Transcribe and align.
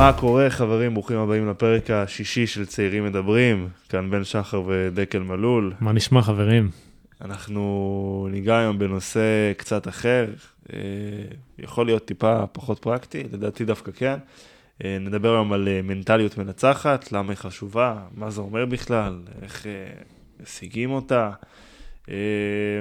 מה 0.00 0.12
קורה 0.12 0.50
חברים, 0.50 0.94
ברוכים 0.94 1.18
הבאים 1.18 1.48
לפרק 1.48 1.90
השישי 1.90 2.46
של 2.46 2.66
צעירים 2.66 3.04
מדברים, 3.04 3.68
כאן 3.88 4.10
בן 4.10 4.24
שחר 4.24 4.62
ודקל 4.66 5.18
מלול. 5.18 5.72
מה 5.80 5.92
נשמע 5.92 6.22
חברים? 6.22 6.70
אנחנו 7.20 8.28
ניגע 8.30 8.58
היום 8.58 8.78
בנושא 8.78 9.52
קצת 9.56 9.88
אחר, 9.88 10.26
אה, 10.72 10.78
יכול 11.58 11.86
להיות 11.86 12.04
טיפה 12.04 12.46
פחות 12.52 12.78
פרקטי, 12.78 13.22
לדעתי 13.32 13.64
דווקא 13.64 13.92
כן. 13.92 14.16
אה, 14.84 14.96
נדבר 15.00 15.34
היום 15.34 15.52
על 15.52 15.68
אה, 15.68 15.80
מנטליות 15.82 16.38
מנצחת, 16.38 17.12
למה 17.12 17.30
היא 17.30 17.36
חשובה, 17.36 17.96
מה 18.14 18.30
זה 18.30 18.40
אומר 18.40 18.66
בכלל, 18.66 19.18
איך 19.42 19.66
משיגים 20.42 20.90
אותה. 20.90 21.30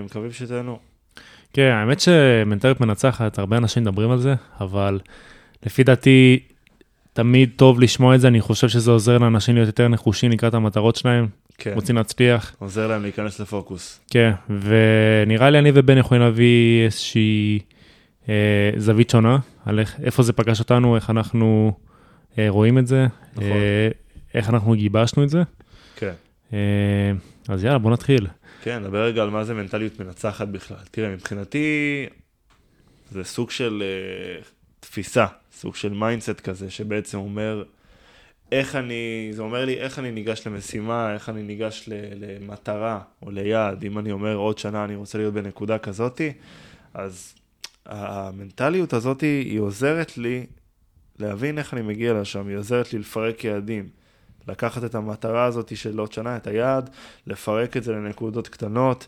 מקווים 0.05 0.31
שתהנו. 0.31 0.79
כן, 1.53 1.71
האמת 1.71 1.99
שמנטליות 1.99 2.81
מנצחת, 2.81 3.39
הרבה 3.39 3.57
אנשים 3.57 3.83
מדברים 3.83 4.11
על 4.11 4.19
זה, 4.19 4.35
אבל 4.59 4.99
לפי 5.65 5.83
דעתי, 5.83 6.39
תמיד 7.19 7.49
טוב 7.55 7.79
לשמוע 7.79 8.15
את 8.15 8.21
זה, 8.21 8.27
אני 8.27 8.41
חושב 8.41 8.69
שזה 8.69 8.91
עוזר 8.91 9.17
לאנשים 9.17 9.55
להיות 9.55 9.67
יותר 9.67 9.87
נחושים 9.87 10.31
לקראת 10.31 10.53
המטרות 10.53 10.95
שלהם, 10.95 11.27
כן. 11.57 11.71
רוצים 11.75 11.95
להצליח. 11.95 12.55
עוזר 12.59 12.87
להם 12.87 13.01
להיכנס 13.01 13.39
לפוקוס. 13.39 13.99
כן, 14.11 14.31
ונראה 14.49 15.49
לי 15.49 15.59
אני 15.59 15.71
ובן 15.73 15.97
יכולים 15.97 16.23
להביא 16.23 16.85
איזושהי 16.85 17.59
אה, 18.29 18.71
זווית 18.77 19.09
שונה, 19.09 19.37
על 19.65 19.79
איך, 19.79 19.99
איפה 20.03 20.23
זה 20.23 20.33
פגש 20.33 20.59
אותנו, 20.59 20.95
איך 20.95 21.09
אנחנו 21.09 21.71
אה, 22.37 22.45
רואים 22.49 22.77
את 22.77 22.87
זה, 22.87 23.07
נכון. 23.35 23.51
אה, 23.51 23.89
איך 24.33 24.49
אנחנו 24.49 24.73
גיבשנו 24.73 25.23
את 25.23 25.29
זה. 25.29 25.43
כן. 25.95 26.13
אה, 26.53 27.11
אז 27.47 27.63
יאללה, 27.63 27.77
בוא 27.77 27.91
נתחיל. 27.91 28.27
כן, 28.61 28.79
נדבר 28.79 29.03
רגע 29.03 29.21
על 29.21 29.29
מה 29.29 29.43
זה 29.43 29.53
מנטליות 29.53 29.99
מנצחת 29.99 30.47
בכלל. 30.47 30.77
תראה, 30.91 31.09
מבחינתי 31.09 32.05
זה 33.11 33.23
סוג 33.23 33.51
של 33.51 33.83
אה, 33.85 34.41
תפיסה, 34.79 35.25
סוג 35.59 35.75
של 35.75 35.93
mindset 35.93 36.39
כזה, 36.39 36.69
שבעצם 36.69 37.17
אומר, 37.17 37.63
איך 38.51 38.75
אני, 38.75 39.29
זה 39.31 39.41
אומר 39.41 39.65
לי 39.65 39.77
איך 39.77 39.99
אני 39.99 40.11
ניגש 40.11 40.47
למשימה, 40.47 41.13
איך 41.13 41.29
אני 41.29 41.43
ניגש 41.43 41.89
למטרה 41.91 42.99
או 43.21 43.31
ליעד. 43.31 43.83
אם 43.83 43.99
אני 43.99 44.11
אומר 44.11 44.35
עוד 44.35 44.57
שנה 44.57 44.83
אני 44.83 44.95
רוצה 44.95 45.17
להיות 45.17 45.33
בנקודה 45.33 45.77
כזאתי, 45.77 46.33
אז 46.93 47.35
המנטליות 47.85 48.93
הזאת 48.93 49.21
היא 49.21 49.59
עוזרת 49.59 50.17
לי 50.17 50.45
להבין 51.19 51.57
איך 51.57 51.73
אני 51.73 51.81
מגיע 51.81 52.13
לשם, 52.13 52.47
היא 52.47 52.57
עוזרת 52.57 52.93
לי 52.93 52.99
לפרק 52.99 53.43
יעדים. 53.43 53.89
לקחת 54.47 54.83
את 54.83 54.95
המטרה 54.95 55.45
הזאת 55.45 55.77
של 55.77 55.99
עוד 55.99 56.11
שנה, 56.11 56.37
את 56.37 56.47
היעד, 56.47 56.89
לפרק 57.27 57.77
את 57.77 57.83
זה 57.83 57.91
לנקודות 57.91 58.47
קטנות, 58.47 59.07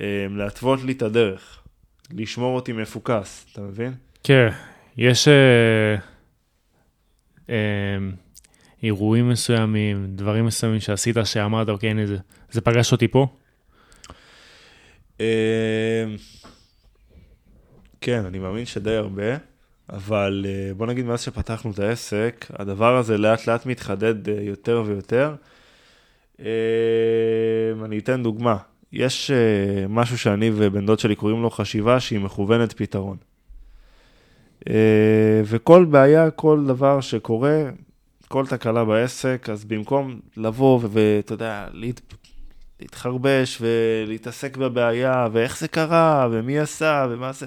אה, 0.00 0.26
להתוות 0.30 0.82
לי 0.82 0.92
את 0.92 1.02
הדרך, 1.02 1.62
לשמור 2.10 2.56
אותי 2.56 2.72
מפוקס, 2.72 3.46
אתה 3.52 3.60
מבין? 3.60 3.94
כן, 4.24 4.48
יש 5.00 5.28
אה, 5.28 5.96
אה, 7.50 7.98
אירועים 8.82 9.28
מסוימים, 9.28 10.06
דברים 10.08 10.46
מסוימים 10.46 10.80
שעשית, 10.80 11.16
שאמרת, 11.24 11.68
אוקיי, 11.68 11.90
הנה 11.90 12.06
זה, 12.06 12.16
זה 12.50 12.60
פגש 12.60 12.92
אותי 12.92 13.08
פה? 13.08 13.26
אה, 15.20 16.04
כן, 18.00 18.24
אני 18.24 18.38
מאמין 18.38 18.64
שדי 18.64 18.94
הרבה, 18.94 19.36
אבל 19.90 20.46
אה, 20.48 20.74
בוא 20.74 20.86
נגיד 20.86 21.04
מאז 21.04 21.22
שפתחנו 21.22 21.70
את 21.70 21.78
העסק, 21.78 22.46
הדבר 22.58 22.96
הזה 22.96 23.18
לאט 23.18 23.46
לאט 23.46 23.66
מתחדד 23.66 24.28
אה, 24.28 24.42
יותר 24.42 24.82
ויותר. 24.86 25.34
אה, 26.40 26.46
אני 27.84 27.98
אתן 27.98 28.22
דוגמה, 28.22 28.56
יש 28.92 29.30
משהו 29.88 30.18
שאני 30.18 30.50
ובן 30.54 30.86
דוד 30.86 30.98
שלי 30.98 31.14
קוראים 31.14 31.42
לו 31.42 31.50
חשיבה 31.50 32.00
שהיא 32.00 32.20
מכוונת 32.20 32.72
פתרון. 32.72 33.29
וכל 35.44 35.84
בעיה, 35.84 36.30
כל 36.30 36.64
דבר 36.66 37.00
שקורה, 37.00 37.62
כל 38.28 38.46
תקלה 38.46 38.84
בעסק, 38.84 39.48
אז 39.52 39.64
במקום 39.64 40.20
לבוא 40.36 40.80
ואתה 40.92 41.32
יודע, 41.32 41.66
להת... 41.72 42.00
להתחרבש 42.80 43.62
ולהתעסק 43.62 44.56
בבעיה, 44.56 45.28
ואיך 45.32 45.58
זה 45.58 45.68
קרה, 45.68 46.28
ומי 46.30 46.58
עשה, 46.58 47.06
ומה 47.10 47.32
זה, 47.32 47.46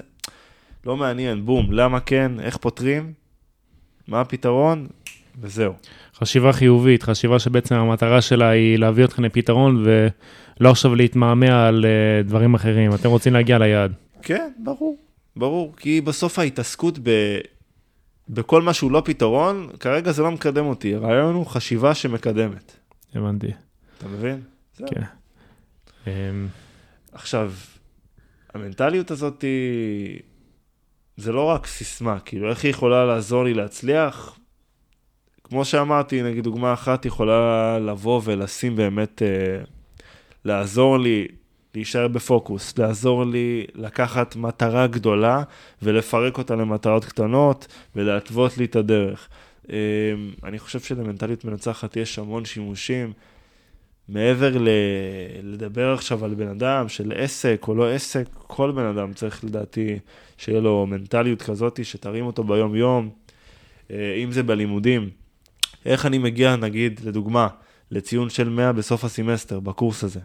לא 0.86 0.96
מעניין, 0.96 1.44
בום, 1.44 1.72
למה 1.72 2.00
כן, 2.00 2.32
איך 2.40 2.56
פותרים, 2.56 3.12
מה 4.08 4.20
הפתרון, 4.20 4.86
וזהו. 5.40 5.72
חשיבה 6.14 6.52
חיובית, 6.52 7.02
חשיבה 7.02 7.38
שבעצם 7.38 7.74
המטרה 7.74 8.20
שלה 8.20 8.48
היא 8.48 8.78
להביא 8.78 9.04
אתכם 9.04 9.24
לפתרון 9.24 9.84
ולא 9.84 10.70
עכשיו 10.70 10.94
להתמהמה 10.94 11.68
על 11.68 11.84
uh, 11.84 12.26
דברים 12.26 12.54
אחרים, 12.54 12.94
אתם 12.94 13.08
רוצים 13.08 13.32
להגיע 13.32 13.58
ליעד. 13.58 13.92
כן, 14.22 14.50
ברור, 14.58 14.96
ברור, 15.36 15.74
כי 15.76 16.00
בסוף 16.00 16.38
ההתעסקות 16.38 16.98
ב... 16.98 17.10
בכל 18.28 18.62
מה 18.62 18.74
שהוא 18.74 18.92
לא 18.92 19.02
פתרון, 19.04 19.68
כרגע 19.80 20.12
זה 20.12 20.22
לא 20.22 20.30
מקדם 20.30 20.66
אותי, 20.66 20.94
הרעיון 20.94 21.34
הוא 21.34 21.46
חשיבה 21.46 21.94
שמקדמת. 21.94 22.76
הבנתי. 23.14 23.50
אתה 23.98 24.08
מבין? 24.08 24.40
כן. 24.76 25.02
Um... 26.04 26.08
עכשיו, 27.12 27.52
המנטליות 28.54 29.10
הזאת 29.10 29.42
היא... 29.42 30.20
זה 31.16 31.32
לא 31.32 31.44
רק 31.44 31.66
סיסמה, 31.66 32.20
כאילו, 32.20 32.50
איך 32.50 32.64
היא 32.64 32.70
יכולה 32.70 33.04
לעזור 33.04 33.44
לי 33.44 33.54
להצליח? 33.54 34.38
כמו 35.44 35.64
שאמרתי, 35.64 36.22
נגיד 36.22 36.44
דוגמה 36.44 36.72
אחת 36.72 37.06
יכולה 37.06 37.78
לבוא 37.78 38.20
ולשים 38.24 38.76
באמת, 38.76 39.22
אה, 39.22 39.64
לעזור 40.44 40.98
לי 40.98 41.26
להישאר 41.74 42.08
בפוקוס, 42.08 42.78
לעזור 42.78 43.24
לי 43.24 43.66
לקחת 43.74 44.36
מטרה 44.36 44.86
גדולה 44.86 45.42
ולפרק 45.82 46.38
אותה 46.38 46.54
למטרות 46.54 47.04
קטנות 47.04 47.66
ולהתוות 47.96 48.58
לי 48.58 48.64
את 48.64 48.76
הדרך. 48.76 49.28
אה, 49.70 49.76
אני 50.44 50.58
חושב 50.58 50.80
שלמנטליות 50.80 51.44
מנצחת 51.44 51.96
יש 51.96 52.18
המון 52.18 52.44
שימושים. 52.44 53.12
מעבר 54.08 54.58
ל... 54.58 54.68
לדבר 55.42 55.92
עכשיו 55.92 56.24
על 56.24 56.34
בן 56.34 56.48
אדם 56.48 56.88
של 56.88 57.12
עסק 57.16 57.64
או 57.68 57.74
לא 57.74 57.90
עסק, 57.90 58.26
כל 58.32 58.70
בן 58.70 58.84
אדם 58.84 59.12
צריך 59.12 59.44
לדעתי 59.44 59.98
שיהיה 60.38 60.60
לו 60.60 60.86
מנטליות 60.86 61.42
כזאת 61.42 61.84
שתרים 61.84 62.26
אותו 62.26 62.44
ביום-יום, 62.44 63.10
אה, 63.90 64.14
אם 64.24 64.32
זה 64.32 64.42
בלימודים. 64.42 65.10
איך 65.86 66.06
אני 66.06 66.18
מגיע, 66.18 66.56
נגיד, 66.56 67.00
לדוגמה, 67.04 67.48
לציון 67.90 68.30
של 68.30 68.48
100 68.48 68.72
בסוף 68.72 69.04
הסמסטר, 69.04 69.60
בקורס 69.60 70.04
הזה? 70.04 70.20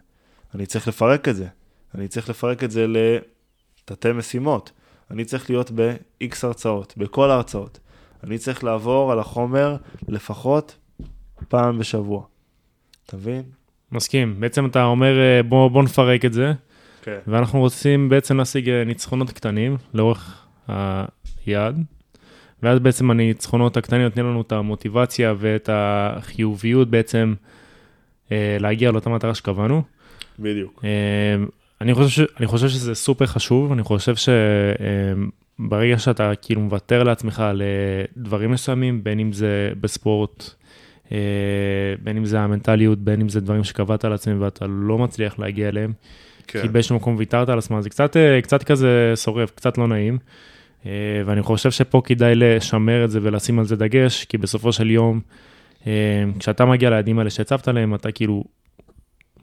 אני 0.56 0.66
צריך 0.66 0.88
לפרק 0.88 1.28
את 1.28 1.36
זה. 1.36 1.48
אני 1.96 2.08
צריך 2.08 2.30
לפרק 2.30 2.64
את 2.64 2.72
זה 2.72 2.86
לתתי 2.88 4.12
משימות. 4.12 4.72
אני 5.12 5.26
צריך 5.26 5.50
להיות 5.50 5.72
ב-X 5.76 6.36
הרצאות, 6.44 6.94
בכל 6.98 7.32
ההרצאות. 7.32 7.80
אני 8.24 8.38
צריך 8.38 8.64
לעבור 8.64 9.12
על 9.12 9.20
החומר 9.20 9.76
לפחות 10.08 10.78
פעם 11.48 11.80
בשבוע. 11.80 12.24
אתה 13.06 13.18
מבין? 13.18 13.44
מסכים. 13.92 14.40
בעצם 14.40 14.66
אתה 14.66 14.84
אומר, 14.84 15.20
אה, 15.20 15.44
בוא, 15.44 15.68
בוא 15.68 15.84
נפרק 15.84 16.26
את 16.26 16.34
זה, 16.34 16.52
okay. 16.52 17.06
כן. 17.06 17.20
ואנחנו 17.28 17.60
רוצים 17.60 18.10
בעצם 18.10 18.38
להשיג 18.38 18.70
אה, 18.70 18.84
ניצחונות 18.84 19.32
קטנים 19.32 19.78
לאורך 19.94 20.48
היעד, 21.46 21.84
ואז 22.64 22.80
בעצם 22.80 23.12
הניצחונות 23.12 23.78
הקטנים 23.78 24.02
נותנים 24.02 24.26
לנו 24.26 24.42
את 24.42 24.52
המוטיבציה 24.52 25.34
ואת 25.38 25.70
החיוביות 25.74 26.90
בעצם 26.90 27.34
אה, 28.32 28.58
להגיע 28.60 28.92
לאותה 28.92 29.10
מטרה 29.10 29.36
שקבענו. 29.36 29.84
בדיוק. 30.40 30.84
אני 31.82 31.94
חושב, 31.94 32.10
ש, 32.10 32.28
אני 32.40 32.48
חושב 32.48 32.68
שזה 32.68 32.96
סופר 32.96 33.26
חשוב, 33.26 33.72
אני 33.72 33.84
חושב 33.84 34.14
שברגע 35.60 36.00
שאתה 36.00 36.32
כאילו 36.42 36.62
מוותר 36.62 37.04
לעצמך 37.04 37.40
על 37.40 37.62
דברים 38.18 38.52
מסוימים, 38.52 39.04
בין 39.04 39.20
אם 39.20 39.34
זה 39.34 39.72
בספורט, 39.82 40.54
אה, 41.12 41.18
בין 42.04 42.18
אם 42.18 42.26
זה 42.26 42.40
המנטליות, 42.40 43.00
בין 43.00 43.22
אם 43.22 43.30
זה 43.30 43.42
דברים 43.42 43.64
שקבעת 43.64 44.06
על 44.06 44.14
עצמם 44.14 44.42
ואתה 44.42 44.66
לא 44.68 44.98
מצליח 44.98 45.40
להגיע 45.40 45.70
אליהם. 45.70 45.94
כן. 46.48 46.62
כי 46.62 46.68
באיזשהו 46.68 46.96
מקום 46.96 47.16
ויתרת 47.18 47.50
על 47.50 47.58
עצמם, 47.58 47.82
זה 47.82 47.90
קצת, 47.90 48.18
אה, 48.18 48.42
קצת 48.42 48.64
כזה 48.64 49.14
שורף, 49.16 49.52
קצת 49.52 49.78
לא 49.78 49.88
נעים. 49.88 50.18
אה, 50.86 50.92
ואני 51.26 51.42
חושב 51.42 51.72
שפה 51.72 52.02
כדאי 52.06 52.36
לשמר 52.36 53.06
את 53.06 53.12
זה 53.12 53.20
ולשים 53.22 53.60
על 53.60 53.66
זה 53.66 53.76
דגש, 53.76 54.26
כי 54.26 54.38
בסופו 54.38 54.72
של 54.72 54.92
יום, 54.92 55.20
כשאתה 56.40 56.66
מגיע 56.66 56.90
ליעדים 56.90 57.20
האלה 57.20 57.30
שהצבת 57.30 57.68
להם, 57.68 57.96
אתה 57.96 58.12
כאילו 58.12 58.44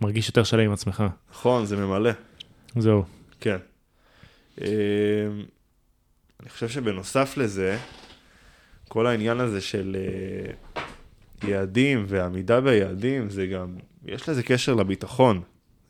מרגיש 0.00 0.28
יותר 0.28 0.44
שלם 0.44 0.64
עם 0.64 0.72
עצמך. 0.72 1.04
נכון, 1.30 1.66
זה 1.66 1.76
ממלא. 1.76 2.10
זהו. 2.76 3.04
כן. 3.40 3.56
אני 6.40 6.48
חושב 6.48 6.68
שבנוסף 6.68 7.36
לזה, 7.36 7.78
כל 8.88 9.06
העניין 9.06 9.40
הזה 9.40 9.60
של 9.60 9.96
יעדים 11.44 12.04
ועמידה 12.08 12.60
ביעדים, 12.60 13.30
זה 13.30 13.46
גם, 13.46 13.76
יש 14.06 14.28
לזה 14.28 14.42
קשר 14.42 14.74
לביטחון. 14.74 15.40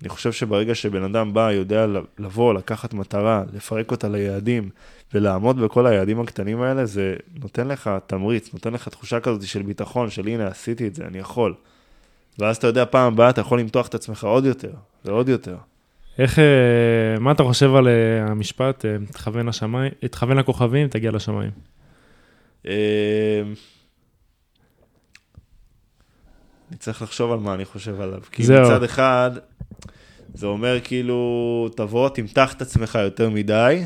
אני 0.00 0.08
חושב 0.08 0.32
שברגע 0.32 0.74
שבן 0.74 1.02
אדם 1.02 1.34
בא, 1.34 1.52
יודע 1.52 1.86
לבוא, 2.18 2.54
לקחת 2.54 2.94
מטרה, 2.94 3.44
לפרק 3.52 3.90
אותה 3.90 4.08
ליעדים 4.08 4.70
ולעמוד 5.14 5.60
בכל 5.60 5.86
היעדים 5.86 6.20
הקטנים 6.20 6.62
האלה, 6.62 6.86
זה 6.86 7.16
נותן 7.42 7.68
לך 7.68 7.90
תמריץ, 8.06 8.54
נותן 8.54 8.72
לך 8.72 8.88
תחושה 8.88 9.20
כזאת 9.20 9.42
של 9.42 9.62
ביטחון, 9.62 10.10
של 10.10 10.26
הנה, 10.26 10.46
עשיתי 10.46 10.86
את 10.86 10.94
זה, 10.94 11.04
אני 11.04 11.18
יכול. 11.18 11.54
ואז 12.38 12.56
אתה 12.56 12.66
יודע, 12.66 12.84
פעם 12.90 13.12
הבאה 13.12 13.30
אתה 13.30 13.40
יכול 13.40 13.60
למתוח 13.60 13.86
את 13.86 13.94
עצמך 13.94 14.24
עוד 14.24 14.44
יותר, 14.44 14.72
ועוד 15.04 15.28
יותר. 15.28 15.56
איך, 16.18 16.38
אה, 16.38 16.44
מה 17.20 17.32
אתה 17.32 17.42
חושב 17.42 17.74
על 17.74 17.88
אה, 17.88 18.26
המשפט, 18.26 18.84
אה, 18.84 18.96
תכוון 19.12 19.48
לשמיים, 19.48 19.92
תכוון 20.10 20.36
לכוכבים, 20.36 20.88
תגיע 20.88 21.10
לשמיים? 21.10 21.50
אני 22.64 22.74
צריך 26.78 27.02
לחשוב 27.02 27.32
על 27.32 27.38
מה 27.38 27.54
אני 27.54 27.64
חושב 27.64 28.00
עליו. 28.00 28.20
כי 28.32 28.42
זהו. 28.42 28.62
מצד 28.62 28.82
אחד, 28.82 29.30
זה 30.34 30.46
אומר 30.46 30.78
כאילו, 30.84 31.68
תבוא, 31.76 32.08
תמתח 32.08 32.52
את 32.52 32.62
עצמך 32.62 32.98
יותר 33.02 33.30
מדי, 33.30 33.84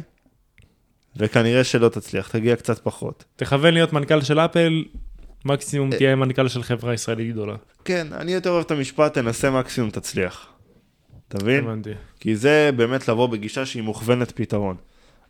וכנראה 1.17 1.65
שלא 1.65 1.89
תצליח, 1.89 2.29
תגיע 2.29 2.57
קצת 2.57 2.79
פחות. 2.79 3.25
תכוון 3.37 3.75
להיות 3.75 3.93
מנכ"ל 3.93 4.21
של 4.21 4.39
אפל, 4.39 4.85
מקסימום. 5.45 5.97
תהיה 5.97 6.17
מנכ"ל 6.17 6.49
של 6.49 6.63
חברה 6.63 6.95
ישראלית 6.95 7.33
גדולה. 7.33 7.57
כן, 7.91 8.13
אני 8.13 8.33
יותר 8.33 8.51
אוהב 8.51 8.65
את 8.65 8.71
המשפט, 8.71 9.15
תנסה 9.15 9.51
מקסימום 9.51 9.91
תצליח. 9.91 10.47
אתה 11.29 11.39
מבין? 11.43 11.65
הבנתי. 11.65 11.91
כי 12.21 12.37
זה 12.37 12.71
באמת 12.77 13.09
לבוא 13.09 13.27
בגישה 13.27 13.67
שהיא 13.67 13.83
מוכוונת 13.83 14.33
פתרון. 14.35 14.77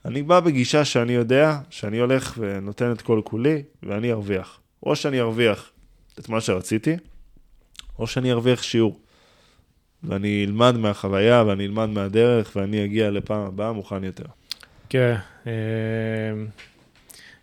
אני 0.05 0.23
בא 0.23 0.41
בגישה 0.41 0.85
שאני 0.85 1.13
יודע 1.13 1.59
שאני 1.71 1.99
הולך 1.99 2.35
ונותן 2.39 2.93
את 2.93 3.03
כל 3.03 3.21
כולי, 3.25 3.63
ואני 3.83 4.13
ארוויח. 4.13 4.61
או 4.83 4.97
שאני 4.97 5.21
ארוויח 5.21 5.71
את 6.19 6.29
מה 6.29 6.41
שרציתי, 6.41 6.97
או 7.99 8.07
שאני 8.07 8.33
ארוויח 8.33 8.63
שיעור. 8.63 9.01
ואני 10.05 10.45
אלמד 10.49 10.77
מהחוויה, 10.77 11.45
ואני 11.47 11.67
אלמד 11.67 11.89
מהדרך, 11.89 12.53
ואני 12.57 12.85
אגיע 12.85 13.11
לפעם 13.11 13.47
הבאה 13.47 13.73
מוכן 13.73 14.05
יותר. 14.05 14.27
כן, 14.89 15.17
אה, 15.47 15.53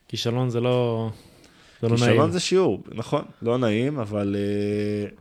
כישלון 0.08 0.50
זה 0.50 0.60
לא, 0.62 1.10
זה 1.82 1.88
לא 1.88 1.96
נעים. 1.96 2.10
כישלון 2.10 2.32
זה 2.32 2.40
שיעור, 2.40 2.84
נכון, 2.92 3.22
לא 3.42 3.58
נעים, 3.58 4.00
אבל 4.00 4.36
uh, 4.36 5.16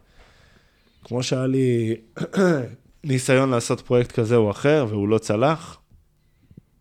כמו 1.05 1.23
שהיה 1.23 1.47
לי 1.47 1.97
ניסיון 3.05 3.51
לעשות 3.51 3.81
פרויקט 3.81 4.13
כזה 4.13 4.37
או 4.37 4.51
אחר, 4.51 4.87
והוא 4.89 5.09
לא 5.09 5.19
צלח, 5.19 5.79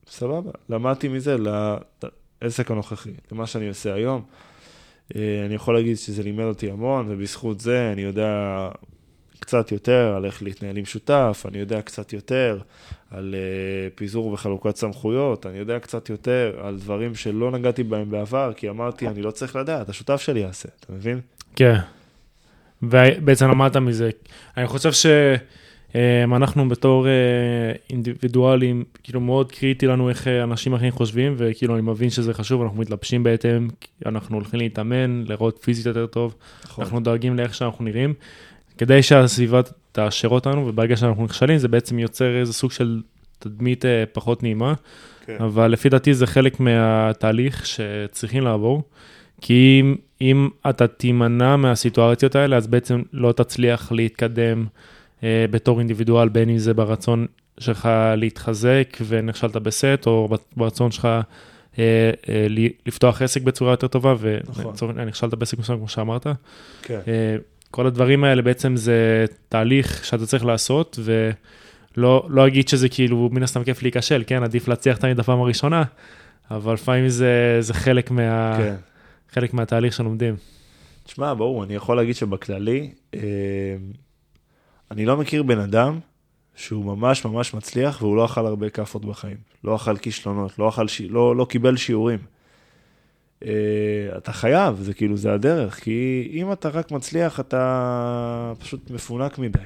סבבה, 0.08 0.52
למדתי 0.70 1.08
מזה 1.08 1.36
לעסק 2.42 2.72
הנוכחי, 2.72 3.14
למה 3.32 3.48
שאני 3.48 3.68
עושה 3.68 3.94
היום. 3.94 4.22
Uh, 5.14 5.18
אני 5.46 5.56
יכול 5.56 5.76
להגיד 5.76 5.98
שזה 5.98 6.24
לימד 6.24 6.44
אותי 6.44 6.72
המון, 6.72 7.06
ובזכות 7.10 7.60
זה 7.60 7.92
אני 7.94 8.02
יודע 8.02 8.68
קצת 9.40 9.72
יותר 9.72 10.14
על 10.18 10.26
איך 10.26 10.44
להתנהל 10.44 10.78
עם 10.78 10.86
שותף, 10.86 11.44
אני 11.48 11.58
יודע 11.58 11.82
קצת 11.82 12.14
יותר 12.14 12.60
על 13.12 13.36
uh, 13.36 13.98
פיזור 13.98 14.28
וחלוקת 14.28 14.76
סמכויות, 14.76 15.46
אני 15.46 15.58
יודע 15.58 15.80
קצת 15.80 16.10
יותר 16.10 16.60
על 16.64 16.78
דברים 16.78 17.16
שלא 17.16 17.52
נגעתי 17.52 17.84
בהם 17.84 18.12
בעבר, 18.12 18.52
כי 18.56 18.70
אמרתי, 18.70 19.08
אני 19.08 19.22
לא 19.22 19.32
צריך 19.32 19.56
לדעת, 19.56 19.90
השותף 19.90 20.22
שלי 20.22 20.40
יעשה, 20.40 20.70
אתה 20.80 20.94
מבין? 20.94 21.20
כן. 21.56 21.76
ובעצם 22.84 23.50
למדת 23.50 23.78
מזה. 23.78 24.10
אני 24.58 24.68
חושב 24.68 24.92
שאנחנו 25.94 26.70
בתור 26.70 27.08
אה, 27.08 27.12
אינדיבידואלים, 27.90 28.84
כאילו 29.04 29.20
מאוד 29.20 29.52
קריטי 29.52 29.88
לנו 29.88 30.10
איך 30.10 30.28
אה, 30.28 30.44
אנשים 30.44 30.74
אחרים 30.74 30.92
חושבים, 30.92 31.36
וכאילו 31.38 31.74
אני 31.74 31.82
מבין 31.82 32.10
שזה 32.10 32.34
חשוב, 32.34 32.62
אנחנו 32.62 32.80
מתלבשים 32.80 33.24
בהתאם, 33.24 33.68
אנחנו 34.06 34.36
הולכים 34.36 34.60
להתאמן, 34.60 35.24
לראות 35.28 35.60
פיזית 35.64 35.86
יותר 35.86 36.06
טוב, 36.06 36.36
נכון. 36.66 36.84
אנחנו 36.84 37.00
דואגים 37.00 37.38
לאיך 37.38 37.54
שאנחנו 37.56 37.86
נראים, 37.86 38.14
כדי 38.78 39.04
שהסביבה 39.04 39.62
תאשר 39.92 40.28
אותנו, 40.28 40.68
וברגע 40.68 40.96
שאנחנו 40.96 41.24
נכשלים 41.24 41.58
זה 41.58 41.68
בעצם 41.68 42.00
יוצר 42.00 42.40
איזה 42.40 42.54
סוג 42.54 42.72
של 42.72 43.02
תדמית 43.40 43.86
אה, 43.86 44.04
פחות 44.14 44.44
נעימה. 44.44 44.74
כן. 45.26 45.38
אבל 45.40 45.68
לפי 45.68 45.90
דעתי 45.90 46.14
זה 46.14 46.28
חלק 46.28 46.60
מהתהליך 46.60 47.66
שצריכים 47.66 48.44
לעבור, 48.44 48.84
כי 49.42 49.82
אם, 49.82 49.96
אם 50.22 50.50
אתה 50.70 50.88
תימנע 50.88 51.56
מהסיטואציות 51.56 52.36
האלה, 52.36 52.58
אז 52.58 52.68
בעצם 52.68 53.02
לא 53.14 53.32
תצליח 53.32 53.92
להתקדם 53.92 54.66
אה, 55.24 55.46
בתור 55.52 55.80
אינדיבידואל, 55.80 56.30
בין 56.30 56.50
אם 56.50 56.58
זה 56.58 56.74
ברצון 56.74 57.26
שלך 57.60 57.90
להתחזק 58.18 58.98
ונכשלת 59.08 59.56
בסט, 59.56 60.08
או 60.08 60.30
ברצון 60.58 60.92
שלך 60.92 61.06
אה, 61.06 61.22
אה, 62.30 62.48
לפתוח 62.86 63.22
עסק 63.22 63.42
בצורה 63.42 63.74
יותר 63.74 63.88
טובה, 63.88 64.16
נכון. 64.50 64.74
ונכשלת 64.96 65.34
בעסק 65.34 65.60
מסוים, 65.60 65.80
כמו 65.80 65.88
שאמרת. 65.88 66.28
כן. 66.82 67.00
אה, 67.08 67.36
כל 67.76 67.88
הדברים 67.88 68.24
האלה 68.24 68.42
בעצם 68.42 68.76
זה 68.76 69.26
תהליך 69.50 70.06
שאתה 70.06 70.26
צריך 70.26 70.46
לעשות, 70.46 71.00
ולא 71.04 72.28
לא 72.30 72.48
אגיד 72.48 72.68
שזה 72.68 72.90
כאילו 72.90 73.30
מן 73.32 73.44
הסתם 73.44 73.64
כיף 73.64 73.84
להיכשל, 73.84 74.24
כן, 74.28 74.44
עדיף 74.44 74.68
להצליח 74.68 74.98
תמיד 74.98 75.18
בפעם 75.18 75.42
הראשונה, 75.42 75.84
אבל 76.52 76.74
לפעמים 76.74 77.10
זה, 77.10 77.58
זה 77.60 77.74
חלק, 77.74 78.12
מה, 78.12 78.56
כן. 78.58 78.76
חלק 79.34 79.54
מהתהליך 79.54 79.94
שלומדים. 79.94 80.36
תשמע, 81.04 81.34
ברור, 81.34 81.64
אני 81.64 81.76
יכול 81.76 81.98
להגיד 81.98 82.16
שבכללי, 82.16 82.92
אה, 83.14 83.20
אני 84.92 85.06
לא 85.06 85.18
מכיר 85.18 85.44
בן 85.44 85.60
אדם 85.60 86.00
שהוא 86.56 86.86
ממש 86.86 87.26
ממש 87.26 87.54
מצליח 87.54 88.02
והוא 88.02 88.16
לא 88.16 88.26
אכל 88.26 88.46
הרבה 88.46 88.70
כאפות 88.70 89.06
בחיים. 89.06 89.38
לא 89.64 89.76
אכל 89.76 89.98
כישלונות, 89.98 90.60
לא, 90.60 90.70
אכל. 90.70 90.86
לא, 91.10 91.36
לא 91.36 91.46
קיבל 91.50 91.78
שיעורים. 91.78 92.20
אה, 93.46 94.18
אתה 94.18 94.32
חייב, 94.34 94.76
זה 94.82 94.94
כאילו, 94.94 95.18
זה 95.18 95.34
הדרך, 95.34 95.80
כי 95.80 96.30
אם 96.34 96.52
אתה 96.52 96.70
רק 96.70 96.92
מצליח, 96.92 97.40
אתה 97.40 98.54
פשוט 98.60 98.92
מפונק 98.92 99.38
מדי. 99.38 99.60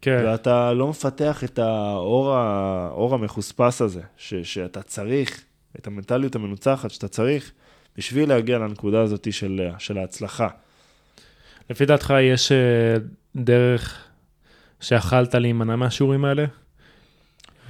כן, 0.00 0.22
ואתה 0.24 0.72
לא 0.72 0.88
מפתח 0.88 1.44
את 1.44 1.58
האור. 1.58 2.32
האור 2.32 3.14
המחוספס 3.14 3.82
הזה, 3.82 4.00
ש... 4.16 4.34
שאתה 4.34 4.82
צריך, 4.82 5.44
את 5.78 5.86
המנטליות 5.86 6.34
המנוצחת 6.34 6.90
שאתה 6.90 7.08
צריך, 7.08 7.52
בשביל 7.96 8.28
להגיע 8.28 8.58
לנקודה 8.58 9.00
הזאת 9.02 9.32
של, 9.32 9.68
של 9.78 9.98
ההצלחה. 9.98 10.48
לפי 11.70 11.86
דעתך 11.86 12.14
יש 12.22 12.52
אה, 12.52 12.96
דרך 13.36 14.04
שיכלת 14.80 15.34
להימנע 15.34 15.76
מהשיעורים 15.76 16.24
האלה? 16.24 16.44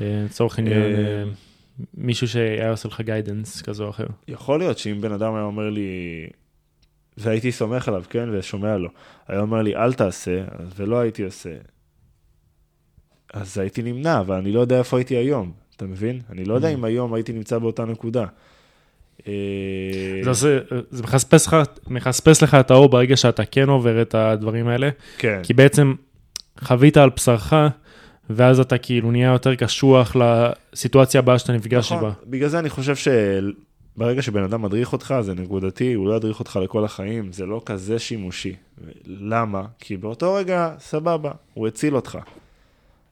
אה, 0.01 0.23
לצורך 0.25 0.59
העניין, 0.59 0.95
אה, 0.95 1.25
מישהו 1.95 2.29
שהיה 2.29 2.71
עושה 2.71 2.89
לך 2.89 3.01
גיידנס 3.01 3.63
כזה 3.63 3.83
או 3.83 3.91
אחר. 3.91 4.07
יכול 4.29 4.59
להיות 4.59 4.79
שאם 4.79 5.01
בן 5.01 5.13
אדם 5.13 5.35
היה 5.35 5.45
אומר 5.45 5.71
לי, 5.71 5.91
והייתי 7.17 7.53
סומך 7.53 7.89
עליו, 7.89 8.05
כן, 8.11 8.29
ושומע 8.33 8.77
לו, 8.77 8.89
היה 9.29 9.41
אומר 9.41 9.63
לי, 9.63 9.77
אל 9.77 9.93
תעשה, 9.93 10.45
ולא 10.77 11.01
הייתי 11.01 11.23
עושה, 11.23 11.51
אז 13.33 13.59
הייתי 13.59 13.83
נמנע, 13.83 14.21
אבל 14.21 14.37
אני 14.37 14.53
לא 14.53 14.61
יודע 14.61 14.79
איפה 14.79 14.97
הייתי 14.97 15.17
היום, 15.17 15.53
אתה 15.77 15.85
מבין? 15.85 16.21
אני 16.31 16.45
לא 16.45 16.55
יודע 16.55 16.69
Mm. 16.69 16.75
אם 16.75 16.85
היום 16.85 17.15
הייתי 17.15 17.33
נמצא 17.33 17.59
באותה 17.59 17.85
נקודה. 17.85 18.25
אה, 19.29 19.33
זה, 20.23 20.31
עושה, 20.31 20.59
זה 20.91 21.03
מחספס 21.03 21.47
לך, 21.47 21.57
מחספס 21.87 22.43
לך 22.43 22.55
את 22.55 22.71
האור 22.71 22.89
ברגע 22.89 23.17
שאתה 23.17 23.45
כן 23.45 23.69
עובר 23.69 24.03
את 24.03 24.15
הדברים 24.15 24.69
האלה, 24.69 24.91
כן, 25.19 25.41
כי 25.43 25.55
בעצם 25.55 25.95
חווית 26.61 26.97
על 26.97 27.11
בשרך, 27.17 27.53
ואז 28.31 28.61
אתה 28.61 28.79
כאילו 28.79 29.11
נהיה 29.11 29.33
יותר 29.33 29.55
קשוח 29.55 30.17
לסיטואציה 30.17 31.19
הבאה 31.19 31.39
שאתה 31.39 31.53
נפגש 31.53 31.93
נכון, 31.93 32.03
בה. 32.03 32.13
בגלל 32.27 32.49
זה 32.49 32.59
אני 32.59 32.71
חושב 32.71 32.95
שברגע 32.97 34.23
שבן 34.23 34.43
אדם 34.43 34.63
מדריך 34.63 34.93
אותך, 34.93 35.15
זה 35.21 35.35
נקודתי, 35.35 35.93
הוא 35.93 36.09
לא 36.09 36.15
ידריך 36.15 36.39
אותך 36.39 36.59
לכל 36.63 36.85
החיים, 36.85 37.33
זה 37.33 37.47
לא 37.47 37.63
כזה 37.67 37.99
שימושי. 37.99 38.57
למה? 39.07 39.63
כי 39.79 39.97
באותו 39.97 40.35
רגע, 40.35 40.75
סבבה, 40.79 41.33
הוא 41.55 41.69
הציל 41.69 41.97
אותך. 41.97 42.19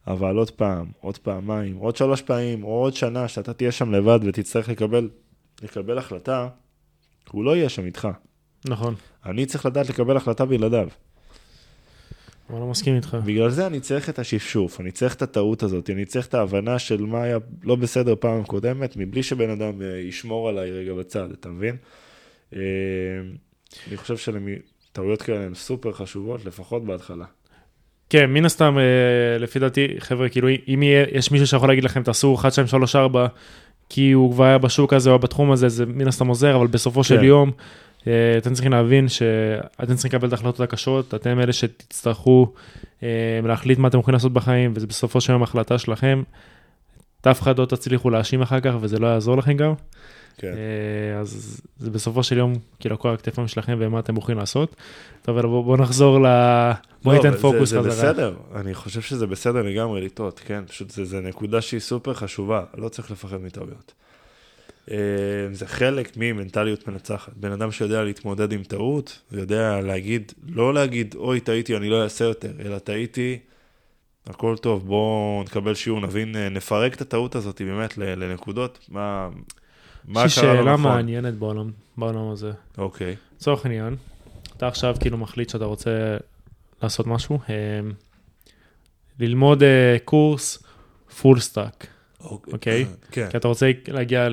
אבל 0.07 0.37
עוד 0.37 0.51
פעם, 0.51 0.85
עוד 0.99 1.17
פעמיים, 1.17 1.75
עוד 1.75 1.95
שלוש 1.95 2.21
פעמים, 2.21 2.63
או 2.63 2.69
עוד 2.69 2.93
שנה 2.93 3.27
שאתה 3.27 3.53
תהיה 3.53 3.71
שם 3.71 3.91
לבד 3.91 4.19
ותצטרך 4.23 4.69
לקבל, 4.69 5.09
לקבל 5.61 5.97
החלטה, 5.97 6.47
הוא 7.31 7.43
לא 7.43 7.55
יהיה 7.55 7.69
שם 7.69 7.85
איתך. 7.85 8.07
נכון, 8.65 8.95
אני 9.25 9.45
צריך 9.45 9.65
לדעת 9.65 9.89
לקבל 9.89 10.17
החלטה 10.17 10.45
בלעדיו. 10.45 10.87
אבל 12.49 12.59
לא 12.59 12.67
מסכים 12.67 12.95
איתך. 12.95 13.17
בגלל 13.25 13.49
זה 13.49 13.67
אני 13.67 13.79
צריך 13.79 14.09
את 14.09 14.19
השפשוף, 14.19 14.79
אני 14.79 14.91
צריך 14.91 15.15
את 15.15 15.21
הטעות 15.21 15.63
הזאת, 15.63 15.89
אני 15.89 16.05
צריך 16.05 16.27
את 16.27 16.33
ההבנה 16.33 16.79
של 16.79 17.01
מה 17.05 17.23
היה 17.23 17.37
לא 17.63 17.75
בסדר 17.75 18.15
פעם 18.19 18.43
קודמת, 18.43 18.97
מבלי 18.97 19.23
שבן 19.23 19.49
אדם 19.49 19.81
אה, 19.81 19.87
ישמור 19.97 20.49
עליי 20.49 20.71
רגע 20.71 20.93
בצד, 20.93 21.31
אתה 21.31 21.49
מבין? 21.49 21.75
אה, 22.55 22.59
אני 23.87 23.97
חושב 23.97 24.17
שטעויות 24.17 25.21
כאלה 25.21 25.45
הן 25.45 25.53
סופר 25.53 25.91
חשובות, 25.91 26.45
לפחות 26.45 26.85
בהתחלה. 26.85 27.25
כן, 28.09 28.25
מן 28.25 28.45
הסתם, 28.45 28.77
אה, 28.77 29.37
לפי 29.37 29.59
דעתי, 29.59 29.87
חבר'ה, 29.99 30.29
כאילו, 30.29 30.47
אם 30.67 30.83
יהיה, 30.83 31.05
יש 31.11 31.31
מישהו 31.31 31.47
שיכול 31.47 31.69
להגיד 31.69 31.83
לכם, 31.83 32.03
תעשו 32.03 32.35
1, 32.35 32.53
2, 32.53 32.67
3, 32.67 32.95
4, 32.95 33.27
כי 33.89 34.11
הוא 34.11 34.33
כבר 34.33 34.43
היה 34.43 34.57
בשוק 34.57 34.93
הזה 34.93 35.09
או 35.09 35.19
בתחום 35.19 35.51
הזה, 35.51 35.69
זה 35.69 35.85
מן 35.85 36.07
הסתם 36.07 36.27
עוזר, 36.27 36.55
אבל 36.55 36.67
בסופו 36.67 37.03
של 37.03 37.17
כן. 37.17 37.23
יום, 37.23 37.49
אה, 37.49 37.53
אתם 38.37 38.53
צריכים 38.53 38.71
להבין 38.71 39.07
שאתם 39.07 39.95
צריכים 39.95 40.09
לקבל 40.09 40.27
את 40.27 40.33
ההחלטות 40.33 40.59
הקשות, 40.59 41.13
אתם 41.13 41.39
אלה 41.39 41.53
שתצטרכו 41.53 42.53
אה, 43.03 43.39
להחליט 43.43 43.79
מה 43.79 43.87
אתם 43.87 43.99
יכולים 43.99 44.13
לעשות 44.13 44.33
בחיים, 44.33 44.71
וזה 44.75 44.87
בסופו 44.87 45.21
של 45.21 45.33
יום 45.33 45.43
החלטה 45.43 45.77
שלכם. 45.77 46.23
את 47.21 47.27
אף 47.27 47.41
אחד 47.41 47.59
לא 47.59 47.65
תצליחו 47.65 48.09
להאשים 48.09 48.41
אחר 48.41 48.59
כך, 48.59 48.73
וזה 48.81 48.99
לא 48.99 49.07
יעזור 49.07 49.37
לכם 49.37 49.53
גם. 49.53 49.73
כן. 50.37 50.53
אה, 50.53 51.19
אז 51.19 51.61
זה 51.77 51.89
בסופו 51.89 52.23
של 52.23 52.37
יום, 52.37 52.53
כאילו, 52.79 52.97
על 53.03 53.13
הכתפיים 53.13 53.47
שלכם 53.47 53.75
ומה 53.79 53.99
אתם 53.99 54.15
בוחרים 54.15 54.37
לעשות. 54.37 54.75
טוב, 55.21 55.37
אבל 55.37 55.47
בואו 55.47 55.63
בוא 55.63 55.77
נחזור 55.77 56.19
ל... 56.19 56.25
בוא 57.03 57.13
לא, 57.13 57.23
ניתן 57.23 57.37
פוקוס 57.37 57.69
זה, 57.69 57.79
חזרה. 57.79 57.91
זה 57.91 58.11
בסדר, 58.11 58.33
אני 58.55 58.73
חושב 58.73 59.01
שזה 59.01 59.27
בסדר 59.27 59.61
לגמרי 59.61 60.05
לטעות, 60.05 60.41
כן? 60.45 60.63
פשוט 60.67 60.89
זה, 60.89 61.05
זה 61.05 61.21
נקודה 61.21 61.61
שהיא 61.61 61.79
סופר 61.79 62.13
חשובה, 62.13 62.63
לא 62.77 62.89
צריך 62.89 63.11
לפחד 63.11 63.37
מטעויות. 63.37 63.93
אה, 64.91 64.95
זה 65.51 65.67
חלק 65.67 66.17
ממנטליות 66.17 66.87
מנצחת. 66.87 67.33
בן 67.35 67.51
אדם 67.51 67.71
שיודע 67.71 68.03
להתמודד 68.03 68.51
עם 68.51 68.63
טעות, 68.63 69.21
ויודע 69.31 69.81
להגיד, 69.81 70.31
לא 70.49 70.73
להגיד, 70.73 71.15
אוי, 71.15 71.39
טעיתי, 71.39 71.77
אני 71.77 71.89
לא 71.89 72.03
אעשה 72.03 72.25
יותר, 72.25 72.51
אלא 72.59 72.79
טעיתי, 72.79 73.39
הכל 74.27 74.57
טוב, 74.57 74.87
בואו 74.87 75.43
נקבל 75.43 75.73
שיעור, 75.75 75.99
נבין, 75.99 76.35
אה, 76.35 76.49
נפרק 76.49 76.93
את 76.93 77.01
הטעות 77.01 77.35
הזאת 77.35 77.61
באמת 77.61 77.97
לנקודות, 77.97 78.79
מה, 78.89 79.29
מה 80.05 80.19
קרה 80.19 80.29
שאלה 80.29 80.73
נכון. 80.73 80.83
מעניינת 80.83 81.33
בעולם, 81.33 81.71
בעולם 81.97 82.29
הזה. 82.29 82.51
אוקיי, 82.77 83.15
לצורך 83.35 83.65
העניין, 83.65 83.95
אתה 84.57 84.67
עכשיו 84.67 84.95
כאילו 84.99 85.17
מחליט 85.17 85.49
שאתה 85.49 85.65
רוצה 85.65 86.17
לעשות 86.83 87.07
משהו, 87.07 87.39
אה, 87.49 87.55
ללמוד 89.19 89.63
קורס 90.05 90.63
full 91.21 91.39
stack, 91.39 91.87
אוקיי? 92.23 92.85
כן, 93.11 93.27
כי 93.29 93.37
אתה 93.37 93.47
רוצה 93.47 93.71
להגיע 93.87 94.27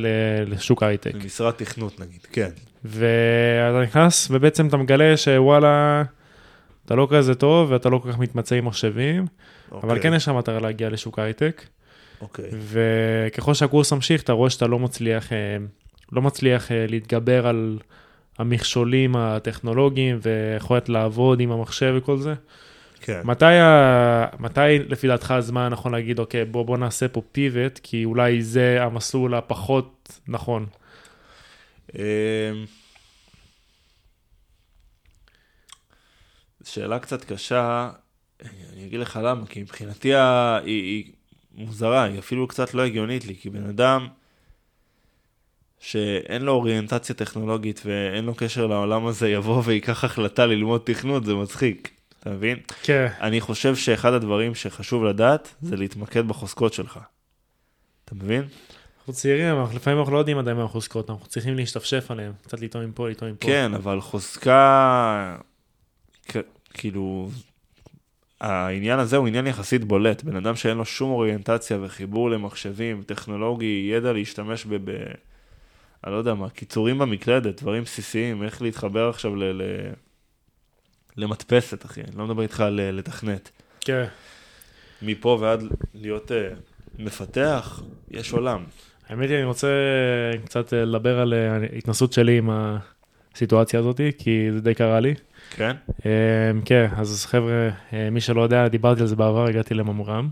לשוק 0.47 0.83
ההייטק. 0.83 1.15
למשרד 1.15 1.53
תכנות 1.53 2.01
נגיד, 2.01 2.21
כן. 2.33 2.51
ואתה 2.85 3.83
נכנס 3.83 4.29
ובעצם 4.31 4.69
אתה 4.69 4.77
מגלה 4.77 5.17
שוואלה, 5.17 6.03
אתה 6.85 6.95
לא 6.95 7.09
כזה 7.11 7.35
טוב 7.35 7.71
ואתה 7.71 7.89
לא 7.89 7.99
כל 7.99 8.13
כך 8.13 8.19
מתמצא 8.19 8.55
עם 8.57 8.65
מחשבים, 8.65 9.27
אבל 9.73 9.89
אוקיי, 9.89 10.03
כן 10.03 10.15
יש 10.15 10.29
לך 10.29 10.35
מטרה 10.35 10.61
להגיע 10.61 10.91
לשוק 10.91 11.19
ההייטק. 11.19 11.63
אוקיי, 12.21 12.51
וככל 12.53 13.55
שהקורס 13.55 13.93
ממשיך, 13.93 14.23
אתה 14.23 14.33
רואה 14.33 14.51
שאתה 14.51 14.67
לא 14.67 14.79
מצליח, 14.79 15.33
אה, 15.33 15.57
לא 16.13 16.23
מצליח 16.23 16.73
אה, 16.73 16.87
להתגבר 16.89 17.47
על 17.47 17.79
המכשולים 18.39 19.17
הטכנולוגיים 19.17 20.19
ויכולת 20.23 20.89
לעבוד 20.89 21.41
עם 21.41 21.53
המחשב 21.53 21.95
וכל 21.97 22.19
זה. 22.19 22.35
כן. 23.01 23.21
מתי, 23.25 23.45
ה... 23.45 24.27
מתי 24.39 24.79
לפי 24.89 25.07
דעתך 25.09 25.31
הזמן 25.31 25.61
הנכון 25.63 25.93
להגיד, 25.93 26.19
אוקיי, 26.19 26.45
בוא, 26.45 26.63
בוא 26.65 26.79
נעשה 26.79 27.09
פה 27.09 27.23
פיבוט, 27.33 27.81
כי 27.83 28.05
אולי 28.05 28.43
זה 28.43 28.83
המסלול 28.83 29.35
הפחות 29.35 30.21
נכון. 30.29 30.67
אמ, 31.95 32.01
שאלה 36.65 36.99
קצת 36.99 37.25
קשה, 37.25 37.91
אני 38.73 38.87
אגיד 38.87 39.01
לך 39.01 39.21
למה, 39.23 39.47
כי 39.47 39.63
מבחינתי 39.63 40.15
ה- 40.15 40.59
היא, 40.65 40.83
היא 40.83 41.13
מוזרה, 41.67 42.03
היא 42.05 42.19
אפילו 42.19 42.49
קצת 42.49 42.75
לא 42.75 42.83
הגיונית 42.83 43.25
לי, 43.27 43.37
כי 43.41 43.51
בן 43.51 43.67
אדם 43.67 44.09
שאין 45.81 46.43
לו 46.43 46.53
אוריינטציה 46.53 47.15
טכנולוגית 47.15 47.83
ואין 47.85 48.25
לו 48.25 48.35
קשר 48.35 48.67
לעולם 48.67 49.07
הזה, 49.07 49.29
יבוא 49.29 49.63
וייקח 49.65 50.05
החלטה 50.05 50.47
ללמוד 50.47 50.81
תכנות, 50.85 51.25
זה 51.25 51.35
מצחיק, 51.35 51.98
אתה 52.21 52.31
מבין? 52.31 52.59
כן. 52.83 53.09
אני 53.21 53.41
חושב 53.41 53.77
שאחד 53.77 54.13
הדברים 54.13 54.55
שחשוב 54.55 55.05
לדעת 55.05 55.55
זה 55.63 55.77
להתמקד 55.77 56.29
בחוזקות 56.29 56.73
שלך. 56.73 56.99
אתה 58.05 58.15
מבין? 58.15 58.45
אנחנו 58.99 59.13
צעירים, 59.13 59.57
אבל 59.57 59.77
לפעמים 59.77 59.99
אנחנו 59.99 60.15
לא 60.15 60.19
יודעים 60.19 60.39
עדיין 60.39 60.57
מה 60.57 60.65
החוזקות, 60.65 61.11
אנחנו 61.11 61.27
צריכים 61.27 61.57
להשתפשף 61.57 62.11
עליהם, 62.11 62.33
קצת 62.43 62.61
לטעום 62.61 62.85
מפה, 62.85 63.09
לטעום 63.09 63.31
מפה. 63.31 63.47
כן, 63.47 63.75
אבל 63.75 64.01
חוזקה, 64.01 65.37
כ- 66.29 66.37
כאילו, 66.75 67.31
העניין 68.41 68.99
הזה 68.99 69.17
הוא 69.17 69.27
עניין 69.27 69.47
יחסית 69.47 69.85
בולט. 69.85 70.23
בן 70.23 70.37
אדם 70.37 70.57
שאין 70.57 70.77
לו 70.77 70.85
שום 70.85 71.11
אוריינטציה 71.11 71.79
וחיבור 71.83 72.31
למחשבים, 72.31 73.03
טכנולוגי, 73.03 73.91
ידע 73.93 74.13
להשתמש 74.13 74.67
ב... 74.67 74.91
ב 74.91 74.95
אני 76.05 76.13
לא 76.13 76.17
יודע 76.17 76.35
מה, 76.35 76.51
קיצורים 76.51 76.99
במקלדת, 76.99 77.63
דברים 77.63 77.83
בסיסיים, 77.83 78.43
איך 78.43 78.63
להתחבר 78.63 79.09
עכשיו 79.09 79.37
ל... 79.37 79.45
ל... 79.45 79.63
למדפסת, 81.19 81.85
אחי. 81.85 82.01
אני 82.01 82.19
לא 82.19 82.25
מדבר 82.25 82.43
איתך 82.43 82.61
על 82.61 82.81
אה, 82.81 82.91
לתכנת. 82.91 83.51
כן. 83.81 84.05
מפה 85.03 85.39
ועד 85.41 85.65
להיות 85.95 86.31
uh, 86.31 86.35
מפתח, 86.99 87.83
יש 88.11 88.33
עולם. 88.33 88.65
האמת 89.09 89.29
היא, 89.29 89.37
אני 89.37 89.45
רוצה 89.45 89.69
קצת 90.45 90.73
לדבר 90.73 91.21
על 91.21 91.35
אה, 91.35 91.57
ההתנסות 91.73 92.13
שלי 92.13 92.39
עם 92.39 92.51
הסיטואציה 93.35 93.81
הזאת, 93.81 94.01
כי 94.19 94.49
זה 94.53 94.61
די 94.61 94.75
קרה 94.75 95.01
לי. 95.01 95.15
כן? 95.51 95.77
אה, 96.07 96.11
כן, 96.65 96.87
אז 96.97 97.27
חבר'ה, 97.27 97.69
אה, 97.93 98.11
מי 98.11 98.21
שלא 98.21 98.43
יודע, 98.43 98.69
דיברתי 98.69 99.01
על 99.01 99.07
זה 99.07 99.17
בעבר, 99.17 99.47
הגעתי 99.47 99.75
לממר"ם, 99.75 100.29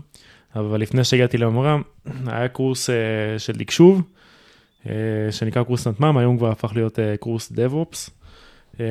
אבל 0.55 0.81
לפני 0.81 1.03
שהגעתי 1.03 1.37
לממר"ם, 1.37 1.81
היה 2.25 2.47
קורס 2.47 2.89
אה, 2.89 2.95
של 3.37 3.55
תקשוב, 3.55 4.01
אה, 4.85 4.91
שנקרא 5.31 5.63
קורס 5.63 5.87
נתמ"ם, 5.87 6.17
היום 6.17 6.37
כבר 6.37 6.51
הפך 6.51 6.71
להיות 6.75 6.99
אה, 6.99 7.17
קורס 7.19 7.51
DevOps. 7.51 8.09
אה, 8.79 8.85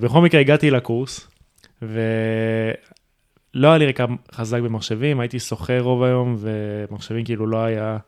בכל 0.00 0.20
מקרה 0.20 0.40
הגעתי 0.40 0.70
לקורס, 0.70 1.28
ולא 1.82 1.98
היה 3.54 3.78
לי 3.78 3.86
רקע 3.86 4.04
חזק 4.32 4.60
במחשבים, 4.60 5.20
הייתי 5.20 5.38
שוכר 5.38 5.80
רוב 5.80 6.02
היום, 6.02 6.36
ומחשבים 6.38 7.24
כאילו 7.24 7.46
לא 7.46 7.64
היה 7.64 7.98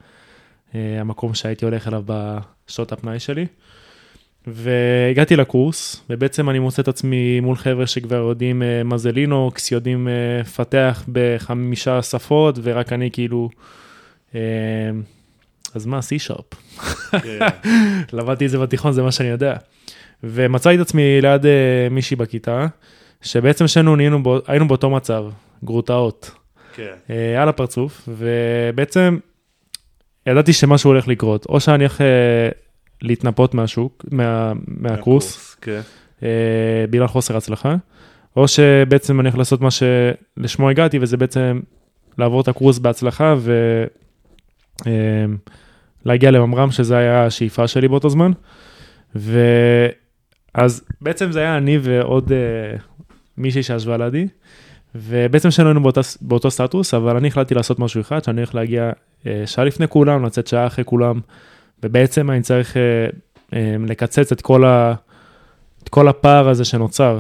אה, 0.75 1.01
המקום 1.01 1.35
שהייתי 1.35 1.65
הולך 1.65 1.89
אליו 1.89 2.03
בשעות 2.07 2.93
הפנאי 2.93 3.21
שלי. 3.21 3.47
והגעתי 4.47 5.37
לקורס, 5.37 6.05
ובעצם 6.11 6.51
אני 6.51 6.59
מוצא 6.59 6.83
את 6.83 6.89
עצמי 6.89 7.41
מול 7.41 7.57
חבר'ה 7.57 7.87
שכבר 7.87 8.17
יודעים 8.17 8.63
אה, 8.63 8.83
מה 8.83 8.99
זה 8.99 9.13
לינוקס, 9.13 9.73
יודעים 9.73 10.09
לפתח 10.41 11.05
בחמישה 11.13 12.03
שפות, 12.03 12.59
ורק 12.63 12.93
אני 12.93 13.11
כאילו, 13.11 13.49
אז 15.75 15.87
מה, 15.87 15.99
C-Sharp. 15.99 16.57
למדתי 18.13 18.47
את 18.47 18.51
זה 18.51 18.59
בתיכון, 18.59 18.93
זה 18.93 19.03
מה 19.03 19.13
שאני 19.13 19.29
יודע. 19.29 19.57
ומצאתי 20.25 20.77
את 20.77 20.81
עצמי 20.81 21.21
ליד 21.21 21.47
אה, 21.47 21.51
מישהי 21.91 22.17
בכיתה, 22.17 22.67
שבעצם 23.23 23.67
שנינו 23.67 24.23
בא- 24.23 24.39
היינו 24.47 24.69
באותו 24.69 24.91
מצב, 24.91 25.25
גרוטאות, 25.65 26.31
כן. 26.75 26.93
אה, 27.11 27.43
על 27.43 27.49
הפרצוף, 27.49 28.09
ובעצם 28.09 29.19
ידעתי 30.27 30.53
שמשהו 30.53 30.91
הולך 30.91 31.09
לקרות, 31.09 31.47
או 31.49 31.61
שאני 31.61 31.85
הולך 31.85 32.01
אה, 32.01 32.07
להתנפות 33.03 33.55
מהשוק, 33.55 34.05
מה, 34.11 34.53
מהקורס, 34.67 35.57
כן. 35.61 35.81
אה, 36.23 36.29
בגלל 36.91 37.07
חוסר 37.07 37.37
הצלחה, 37.37 37.75
או 38.37 38.49
שבעצם 38.49 39.21
אני 39.21 39.29
הולך 39.29 39.39
לעשות 39.39 39.61
מה 39.61 39.69
שלשמו 39.71 40.71
הגעתי, 40.71 40.99
וזה 40.99 41.17
בעצם 41.17 41.61
לעבור 42.19 42.41
את 42.41 42.49
הקורס 42.49 42.79
בהצלחה 42.79 43.35
ולהגיע 46.07 46.31
לממר"ם, 46.31 46.71
שזה 46.71 46.97
היה 46.97 47.25
השאיפה 47.27 47.69
שלי 47.69 47.89
באותו 47.89 48.09
זמן. 48.11 48.33
ואז 50.55 50.85
בעצם 51.01 51.33
זה 51.33 51.41
היה 51.41 51.57
אני 51.57 51.79
ועוד 51.83 52.33
אה, 52.33 52.77
מישהי 53.39 53.63
שישבה 53.63 53.97
לידי, 53.97 54.27
ובעצם 54.95 55.51
שנינו 55.51 55.71
היינו 55.71 55.83
באותה, 55.83 56.01
באותו 56.21 56.51
סטטוס, 56.51 56.95
אבל 56.95 57.17
אני 57.17 57.29
החלטתי 57.29 57.55
לעשות 57.55 57.79
משהו 57.79 58.01
אחד, 58.01 58.25
שאני 58.25 58.41
הולך 58.41 58.55
להגיע 58.55 58.91
אה, 59.27 59.43
שעה 59.47 59.65
לפני 59.65 59.89
כולם, 59.89 60.25
לצאת 60.25 60.47
שעה 60.47 60.67
אחרי 60.67 60.85
כולם, 60.85 61.21
ובעצם 61.83 62.31
אני 62.31 62.43
צריך 62.43 62.77
אה, 62.77 63.77
לקצץ 63.89 64.33
את 64.33 64.41
כל, 64.41 64.65
ה, 64.65 64.95
את 65.83 65.89
כל 65.89 66.09
הפער 66.09 66.49
הזה 66.49 66.65
שנוצר. 66.65 67.19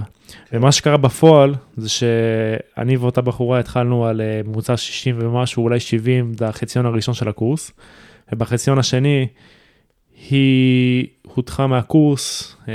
ומה 0.52 0.72
שקרה 0.72 0.96
בפועל, 0.96 1.54
זה 1.76 1.88
שאני 1.88 2.96
ואותה 2.96 3.20
בחורה 3.20 3.58
התחלנו 3.58 4.06
על 4.06 4.20
ממוצע 4.44 4.76
60 4.76 5.16
ומשהו, 5.18 5.62
אולי 5.62 5.80
70, 5.80 6.34
זה 6.38 6.48
החציון 6.48 6.86
הראשון 6.86 7.14
של 7.14 7.28
הקורס, 7.28 7.72
ובחציון 8.32 8.78
השני 8.78 9.26
היא 10.30 11.06
הודחה 11.34 11.66
מהקורס, 11.66 12.56
אה, 12.68 12.74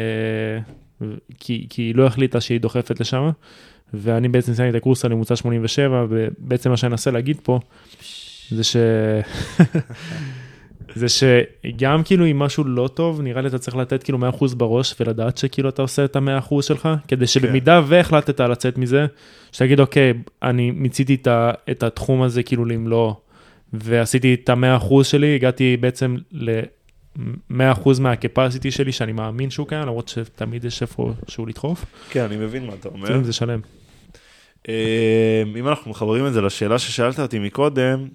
כי, 1.39 1.67
כי 1.69 1.81
היא 1.81 1.95
לא 1.95 2.05
החליטה 2.05 2.41
שהיא 2.41 2.59
דוחפת 2.59 2.99
לשם, 2.99 3.29
ואני 3.93 4.27
בעצם 4.27 4.53
סיימתי 4.53 4.77
את 4.77 4.81
הקורס 4.81 5.05
על 5.05 5.13
ממוצע 5.13 5.35
87, 5.35 6.05
ובעצם 6.09 6.69
מה 6.69 6.77
שאני 6.77 6.91
אנסה 6.91 7.11
להגיד 7.11 7.37
פה, 7.43 7.59
זה 8.49 8.63
ש... 8.63 8.75
זה 10.95 11.05
שגם 11.09 12.03
כאילו 12.03 12.25
אם 12.25 12.39
משהו 12.39 12.63
לא 12.63 12.89
טוב, 12.93 13.21
נראה 13.21 13.41
לי 13.41 13.47
אתה 13.47 13.57
צריך 13.57 13.77
לתת 13.77 14.03
כאילו 14.03 14.19
100% 14.19 14.55
בראש 14.55 14.95
ולדעת 14.99 15.37
שכאילו 15.37 15.69
אתה 15.69 15.81
עושה 15.81 16.05
את 16.05 16.15
ה-100% 16.15 16.61
שלך, 16.61 16.89
כדי 17.07 17.27
שבמידה 17.27 17.81
והחלטת 17.87 18.39
לצאת 18.39 18.77
מזה, 18.77 19.05
שתגיד 19.51 19.79
אוקיי, 19.79 20.13
אני 20.43 20.71
מיציתי 20.71 21.15
את, 21.15 21.27
את 21.71 21.83
התחום 21.83 22.21
הזה 22.21 22.43
כאילו 22.43 22.65
למלוא, 22.65 23.13
ועשיתי 23.73 24.33
את 24.33 24.49
ה-100% 24.49 25.03
שלי, 25.03 25.35
הגעתי 25.35 25.77
בעצם 25.77 26.15
ל-100% 27.17 28.01
מהקפסיטי 28.01 28.71
שלי, 28.71 28.91
שאני 28.91 29.11
מאמין 29.11 29.49
שהוא 29.49 29.67
קיים, 29.67 29.81
למרות 29.81 30.07
שתמיד 30.07 30.65
יש 30.65 30.81
איפה 30.81 31.13
שהוא 31.27 31.47
לדחוף, 31.47 31.85
כן, 32.09 32.23
אני 32.23 32.37
מבין 32.37 32.65
מה 32.65 32.73
אתה 32.73 32.89
אומר. 32.89 33.23
זה 33.23 33.33
שלם. 33.33 33.59
אה, 34.69 35.43
אם 35.59 35.67
אנחנו 35.67 35.91
מחברים 35.91 36.27
את 36.27 36.33
זה 36.33 36.41
לשאלה 36.41 36.79
ששאלת 36.79 37.19
אותי 37.19 37.39
מקודם, 37.39 38.07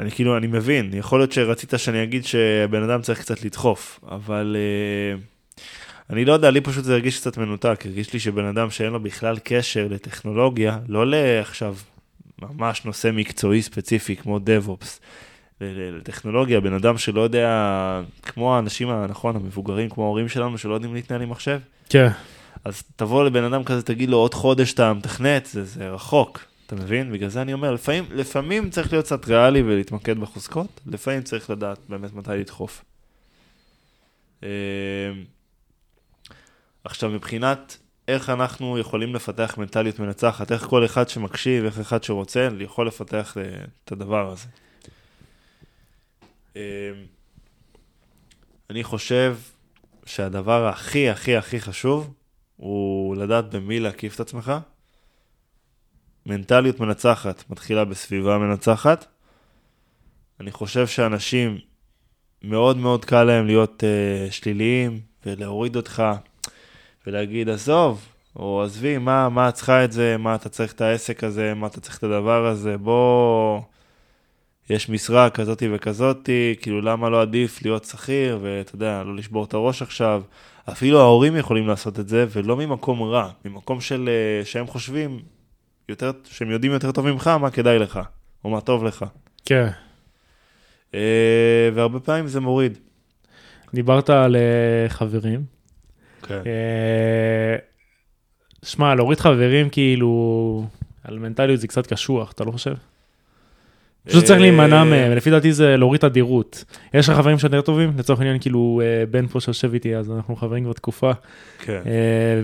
אני 0.00 0.10
כאילו, 0.10 0.36
אני 0.36 0.46
מבין, 0.46 0.90
יכול 0.94 1.20
להיות 1.20 1.32
שרצית 1.32 1.72
שאני 1.76 2.02
אגיד 2.02 2.24
שבן 2.24 2.82
אדם 2.82 3.02
צריך 3.02 3.20
קצת 3.20 3.44
לדחוף, 3.44 4.00
אבל 4.08 4.56
אה, 4.58 5.18
אני 6.10 6.24
לא 6.24 6.32
יודע, 6.32 6.50
לי 6.50 6.60
פשוט 6.60 6.84
זה 6.84 6.92
הרגיש 6.92 7.20
קצת 7.20 7.38
מנותק, 7.38 7.82
הרגיש 7.84 8.12
לי 8.12 8.20
שבן 8.20 8.44
אדם 8.44 8.70
שאין 8.70 8.92
לו 8.92 9.00
בכלל 9.00 9.38
קשר 9.44 9.86
לטכנולוגיה, 9.90 10.78
לא 10.88 11.06
לעכשיו 11.06 11.76
ממש 12.42 12.84
נושא 12.84 13.10
מקצועי 13.14 13.62
ספציפי 13.62 14.16
כמו 14.16 14.38
DevOps, 14.38 15.00
לטכנולוגיה, 15.98 16.60
בן 16.60 16.72
אדם 16.72 16.98
שלא 16.98 17.20
יודע, 17.20 18.00
כמו 18.22 18.56
האנשים, 18.56 18.90
הנכון, 18.90 19.36
המבוגרים, 19.36 19.88
כמו 19.88 20.04
ההורים 20.04 20.28
שלנו, 20.28 20.58
שלא 20.58 20.74
יודעים 20.74 20.94
להתנהל 20.94 21.22
עם 21.22 21.30
מחשב, 21.30 21.58
כן, 21.88 22.08
אז 22.64 22.82
תבוא 22.96 23.24
לבן 23.24 23.44
אדם 23.44 23.64
כזה, 23.64 23.82
תגיד 23.82 24.10
לו 24.10 24.16
עוד 24.16 24.34
חודש 24.34 24.72
אתה 24.72 24.92
מתכנת, 24.92 25.46
זה, 25.46 25.64
זה 25.64 25.90
רחוק, 25.90 26.40
אתה 26.66 26.74
מבין? 26.74 27.12
בגלל 27.12 27.28
זה 27.28 27.42
אני 27.42 27.52
אומר, 27.52 27.72
לפעמים, 27.72 28.04
לפעמים 28.10 28.70
צריך 28.70 28.92
להיות 28.92 29.04
קצת 29.04 29.28
ריאלי 29.28 29.62
ולהתמקד 29.62 30.18
בחוזקות, 30.18 30.80
לפעמים 30.86 31.22
צריך 31.22 31.50
לדעת 31.50 31.78
באמת 31.88 32.14
מתי 32.14 32.30
לדחוף. 32.30 32.84
אה, 34.42 34.48
עכשיו, 36.84 37.10
מבחינת 37.10 37.76
איך 38.08 38.30
אנחנו 38.30 38.78
יכולים 38.78 39.14
לפתח 39.14 39.54
מנטליות 39.58 39.98
מנצחת, 39.98 40.52
איך 40.52 40.62
כל 40.62 40.84
אחד 40.84 41.08
שמקשיב, 41.08 41.64
איך 41.64 41.78
אחד 41.78 42.02
שרוצה, 42.02 42.48
יכול 42.60 42.86
לפתח 42.86 43.36
אה, 43.36 43.64
את 43.84 43.92
הדבר 43.92 44.30
הזה. 44.30 44.46
אה, 46.56 46.62
אני 48.70 48.84
חושב 48.84 49.36
שהדבר 50.04 50.66
הכי 50.68 51.10
הכי 51.10 51.36
הכי 51.36 51.60
חשוב 51.60 52.14
הוא 52.56 53.16
לדעת 53.16 53.54
במי 53.54 53.80
להקיף 53.80 54.14
את 54.14 54.20
עצמך. 54.20 54.52
מנטליות 56.26 56.80
מנצחת 56.80 57.50
מתחילה 57.50 57.84
בסביבה 57.84 58.38
מנצחת. 58.38 59.06
אני 60.40 60.50
חושב 60.50 60.86
שאנשים, 60.86 61.58
מאוד 62.42 62.76
מאוד 62.76 63.04
קל 63.04 63.24
להם 63.24 63.46
להיות 63.46 63.82
uh, 63.82 64.32
שליליים 64.32 65.00
ולהוריד 65.26 65.76
אותך 65.76 66.02
ולהגיד, 67.06 67.48
עזוב, 67.48 68.06
או 68.36 68.62
עזבי, 68.62 68.98
מה, 68.98 69.28
מה 69.28 69.48
את 69.48 69.54
צריכה 69.54 69.84
את 69.84 69.92
זה, 69.92 70.16
מה 70.16 70.34
אתה 70.34 70.48
צריך 70.48 70.72
את 70.72 70.80
העסק 70.80 71.24
הזה, 71.24 71.54
מה 71.54 71.66
אתה 71.66 71.80
צריך 71.80 71.98
את 71.98 72.02
הדבר 72.02 72.46
הזה, 72.46 72.78
בוא, 72.78 73.60
יש 74.70 74.88
משרה 74.88 75.30
כזאתי 75.30 75.68
וכזאתי, 75.72 76.54
כאילו 76.60 76.80
למה 76.80 77.08
לא 77.08 77.22
עדיף 77.22 77.62
להיות 77.64 77.84
שכיר, 77.84 78.38
ואתה 78.42 78.74
יודע, 78.74 79.02
לא 79.02 79.16
לשבור 79.16 79.44
את 79.44 79.54
הראש 79.54 79.82
עכשיו. 79.82 80.22
אפילו 80.68 81.00
ההורים 81.00 81.36
יכולים 81.36 81.68
לעשות 81.68 82.00
את 82.00 82.08
זה, 82.08 82.26
ולא 82.30 82.56
ממקום 82.56 83.02
רע, 83.02 83.30
ממקום 83.44 83.80
של, 83.80 84.08
אה, 84.08 84.44
שהם 84.44 84.66
חושבים, 84.66 85.20
יותר, 85.88 86.10
שהם 86.24 86.50
יודעים 86.50 86.72
יותר 86.72 86.92
טוב 86.92 87.10
ממך 87.10 87.26
מה 87.26 87.50
כדאי 87.50 87.78
לך, 87.78 88.00
או 88.44 88.50
מה 88.50 88.60
טוב 88.60 88.84
לך. 88.84 89.04
כן. 89.44 89.68
אה, 90.94 91.70
והרבה 91.74 92.00
פעמים 92.00 92.26
זה 92.26 92.40
מוריד. 92.40 92.78
דיברת 93.74 94.10
על 94.10 94.36
אה, 94.36 94.88
חברים. 94.88 95.44
כן. 96.22 96.42
שמע, 98.64 98.94
להוריד 98.94 99.20
חברים 99.20 99.70
כאילו, 99.70 100.66
על 101.04 101.18
מנטליות 101.18 101.60
זה 101.60 101.68
קצת 101.68 101.86
קשוח, 101.86 102.32
אתה 102.32 102.44
לא 102.44 102.50
חושב? 102.50 102.74
פשוט 104.06 104.24
צריך 104.24 104.40
להימנע 104.40 104.84
מהם, 104.84 105.12
לפי 105.12 105.30
דעתי 105.30 105.52
זה 105.52 105.76
להוריד 105.76 105.98
את 105.98 106.04
הדירות. 106.04 106.64
יש 106.94 107.08
לך 107.08 107.16
חברים 107.16 107.38
שיותר 107.38 107.60
טובים? 107.60 107.92
לצורך 107.98 108.20
העניין, 108.20 108.38
כאילו, 108.40 108.80
בן 109.10 109.26
פה 109.26 109.40
שיושב 109.40 109.74
איתי, 109.74 109.96
אז 109.96 110.10
אנחנו 110.10 110.36
חברים 110.36 110.64
כבר 110.64 110.72
תקופה. 110.72 111.12
כן. 111.58 111.80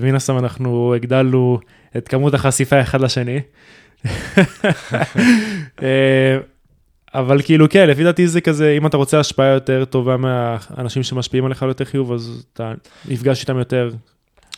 ומן 0.01 0.15
הסתם 0.15 0.39
אנחנו 0.39 0.95
הגדלנו 0.95 1.59
את 1.97 2.09
כמות 2.09 2.35
החשיפה 2.35 2.81
אחד 2.81 3.01
לשני. 3.01 3.41
אבל 7.15 7.43
כאילו, 7.43 7.69
כן, 7.71 7.89
לפי 7.89 8.05
דעתי 8.05 8.29
זה 8.29 8.41
כזה, 8.41 8.75
אם 8.79 8.87
אתה 8.87 8.97
רוצה 8.97 9.21
השפעה 9.21 9.47
יותר 9.47 9.85
טובה 9.85 10.17
מהאנשים 10.17 11.03
שמשפיעים 11.03 11.45
עליך 11.45 11.63
יותר 11.63 11.85
חיוב, 11.85 12.13
אז 12.13 12.45
אתה 12.53 12.73
נפגש 13.09 13.41
איתם 13.41 13.59
יותר. 13.59 13.91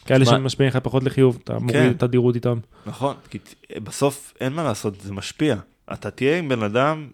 כאלה 0.06 0.24
שמשפיעים 0.24 0.70
לך 0.70 0.76
פחות 0.76 1.04
לחיוב, 1.04 1.38
אתה 1.44 1.58
מוריד 1.58 1.72
כן. 1.72 1.90
את 1.90 2.02
הדירות 2.02 2.34
איתם. 2.34 2.58
נכון, 2.86 3.14
כי 3.30 3.38
בסוף 3.82 4.34
אין 4.40 4.52
מה 4.52 4.64
לעשות, 4.64 5.00
זה 5.00 5.12
משפיע. 5.12 5.56
אתה 5.92 6.10
תהיה 6.10 6.38
עם 6.38 6.48
בן 6.48 6.62
אדם 6.62 7.08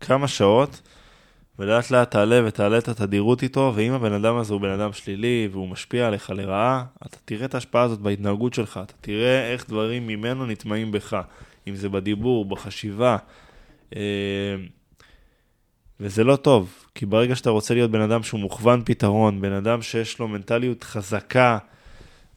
כמה 0.00 0.28
שעות, 0.28 0.80
ולאט 1.58 1.90
לאט 1.90 2.10
תעלה 2.10 2.40
ותעלה 2.46 2.78
את 2.78 2.88
התדירות 2.88 3.42
איתו, 3.42 3.72
ואם 3.74 3.92
הבן 3.92 4.12
אדם 4.12 4.36
הזה 4.36 4.52
הוא 4.52 4.60
בן 4.60 4.70
אדם 4.70 4.92
שלילי 4.92 5.48
והוא 5.52 5.68
משפיע 5.68 6.06
עליך 6.06 6.30
לרעה, 6.30 6.84
אתה 7.06 7.16
תראה 7.24 7.44
את 7.44 7.54
ההשפעה 7.54 7.82
הזאת 7.82 8.00
בהתנהגות 8.00 8.54
שלך, 8.54 8.80
אתה 8.82 8.92
תראה 9.00 9.52
איך 9.52 9.68
דברים 9.68 10.06
ממנו 10.06 10.46
נטמעים 10.46 10.92
בך, 10.92 11.20
אם 11.68 11.74
זה 11.74 11.88
בדיבור, 11.88 12.44
בחשיבה. 12.44 13.16
אה, 13.96 14.56
וזה 16.00 16.24
לא 16.24 16.36
טוב, 16.36 16.86
כי 16.94 17.06
ברגע 17.06 17.36
שאתה 17.36 17.50
רוצה 17.50 17.74
להיות 17.74 17.90
בן 17.90 18.00
אדם 18.00 18.22
שהוא 18.22 18.40
מוכוון 18.40 18.82
פתרון, 18.84 19.40
בן 19.40 19.52
אדם 19.52 19.82
שיש 19.82 20.18
לו 20.18 20.28
מנטליות 20.28 20.84
חזקה, 20.84 21.58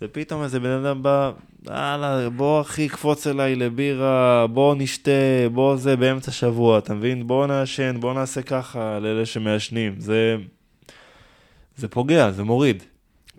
ופתאום 0.02 0.44
איזה 0.44 0.60
בן 0.60 0.70
אדם 0.70 1.04
בא, 1.04 1.32
יאללה, 1.68 2.30
בוא 2.30 2.62
אחי, 2.62 2.90
קפוץ 2.90 3.28
אליי 3.28 3.56
לבירה, 3.56 4.48
בוא 4.48 4.76
נשתה, 4.78 5.12
בוא 5.52 5.76
זה 5.76 5.96
באמצע 5.96 6.32
שבוע, 6.32 6.78
אתה 6.78 6.94
מבין? 6.94 7.28
בוא 7.28 7.48
נעשן, 7.48 7.96
בוא 8.00 8.14
נעשה 8.14 8.42
ככה 8.42 9.00
לאלה 9.00 9.26
שמעשנים. 9.26 9.96
זה, 9.98 10.36
זה 11.78 11.88
פוגע, 11.88 12.32
זה 12.32 12.44
מוריד. 12.44 12.84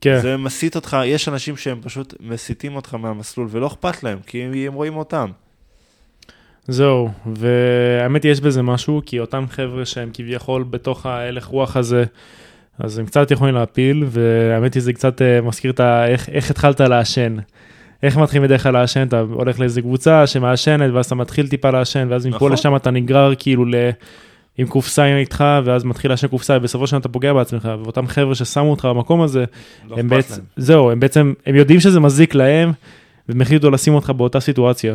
כן. 0.00 0.20
זה 0.22 0.36
מסיט 0.36 0.76
אותך, 0.76 0.96
יש 1.04 1.28
אנשים 1.28 1.56
שהם 1.56 1.80
פשוט 1.82 2.14
מסיטים 2.20 2.76
אותך 2.76 2.94
מהמסלול 2.94 3.48
ולא 3.50 3.66
אכפת 3.66 4.02
להם, 4.02 4.18
כי 4.26 4.42
הם, 4.42 4.52
הם 4.52 4.74
רואים 4.74 4.96
אותם. 4.96 5.30
זהו, 6.68 7.10
והאמת 7.36 8.24
יש 8.24 8.40
בזה 8.40 8.62
משהו, 8.62 9.02
כי 9.06 9.20
אותם 9.20 9.44
חבר'ה 9.50 9.84
שהם 9.84 10.10
כביכול 10.14 10.62
בתוך 10.62 11.06
ההלך 11.06 11.46
רוח 11.46 11.76
הזה, 11.76 12.04
אז 12.78 12.98
הם 12.98 13.06
קצת 13.06 13.30
יכולים 13.30 13.54
להפיל, 13.54 14.04
והאמת 14.08 14.74
היא 14.74 14.82
זה 14.82 14.92
קצת 14.92 15.20
uh, 15.20 15.44
מזכיר 15.44 15.70
את 15.70 15.80
ה... 15.80 16.06
איך, 16.06 16.28
איך 16.28 16.50
התחלת 16.50 16.80
לעשן. 16.80 17.36
איך 18.02 18.16
מתחילים 18.16 18.42
בדרך 18.42 18.62
כלל 18.62 18.72
לעשן? 18.72 19.06
אתה 19.06 19.20
הולך 19.20 19.60
לאיזה 19.60 19.82
קבוצה 19.82 20.26
שמעשנת, 20.26 20.90
ואז 20.92 21.06
אתה 21.06 21.14
מתחיל 21.14 21.48
טיפה 21.48 21.70
לעשן, 21.70 22.06
ואז 22.10 22.26
מפה 22.26 22.36
נכון. 22.36 22.52
לשם 22.52 22.76
אתה 22.76 22.90
נגרר 22.90 23.34
כאילו 23.38 23.64
ל... 23.64 23.74
עם 24.58 24.66
קופסה 24.66 25.16
איתך, 25.16 25.44
ואז 25.64 25.84
מתחיל 25.84 26.10
לעשן 26.10 26.28
קופסה, 26.28 26.56
ובסופו 26.56 26.86
של 26.86 26.92
דבר 26.92 27.00
אתה 27.00 27.08
פוגע 27.08 27.32
בעצמך, 27.32 27.68
ואותם 27.82 28.06
חבר'ה 28.06 28.34
ששמו 28.34 28.70
אותך 28.70 28.84
במקום 28.84 29.22
הזה, 29.22 29.44
לא 29.88 29.96
הם 29.98 30.08
בעצם, 30.08 30.32
להם. 30.32 30.42
זהו, 30.56 30.90
הם 30.90 31.00
בעצם, 31.00 31.32
הם 31.46 31.54
יודעים 31.54 31.80
שזה 31.80 32.00
מזיק 32.00 32.34
להם, 32.34 32.72
והם 33.28 33.40
החליטו 33.40 33.70
לשים 33.70 33.94
אותך 33.94 34.10
באותה 34.10 34.40
סיטואציה. 34.40 34.94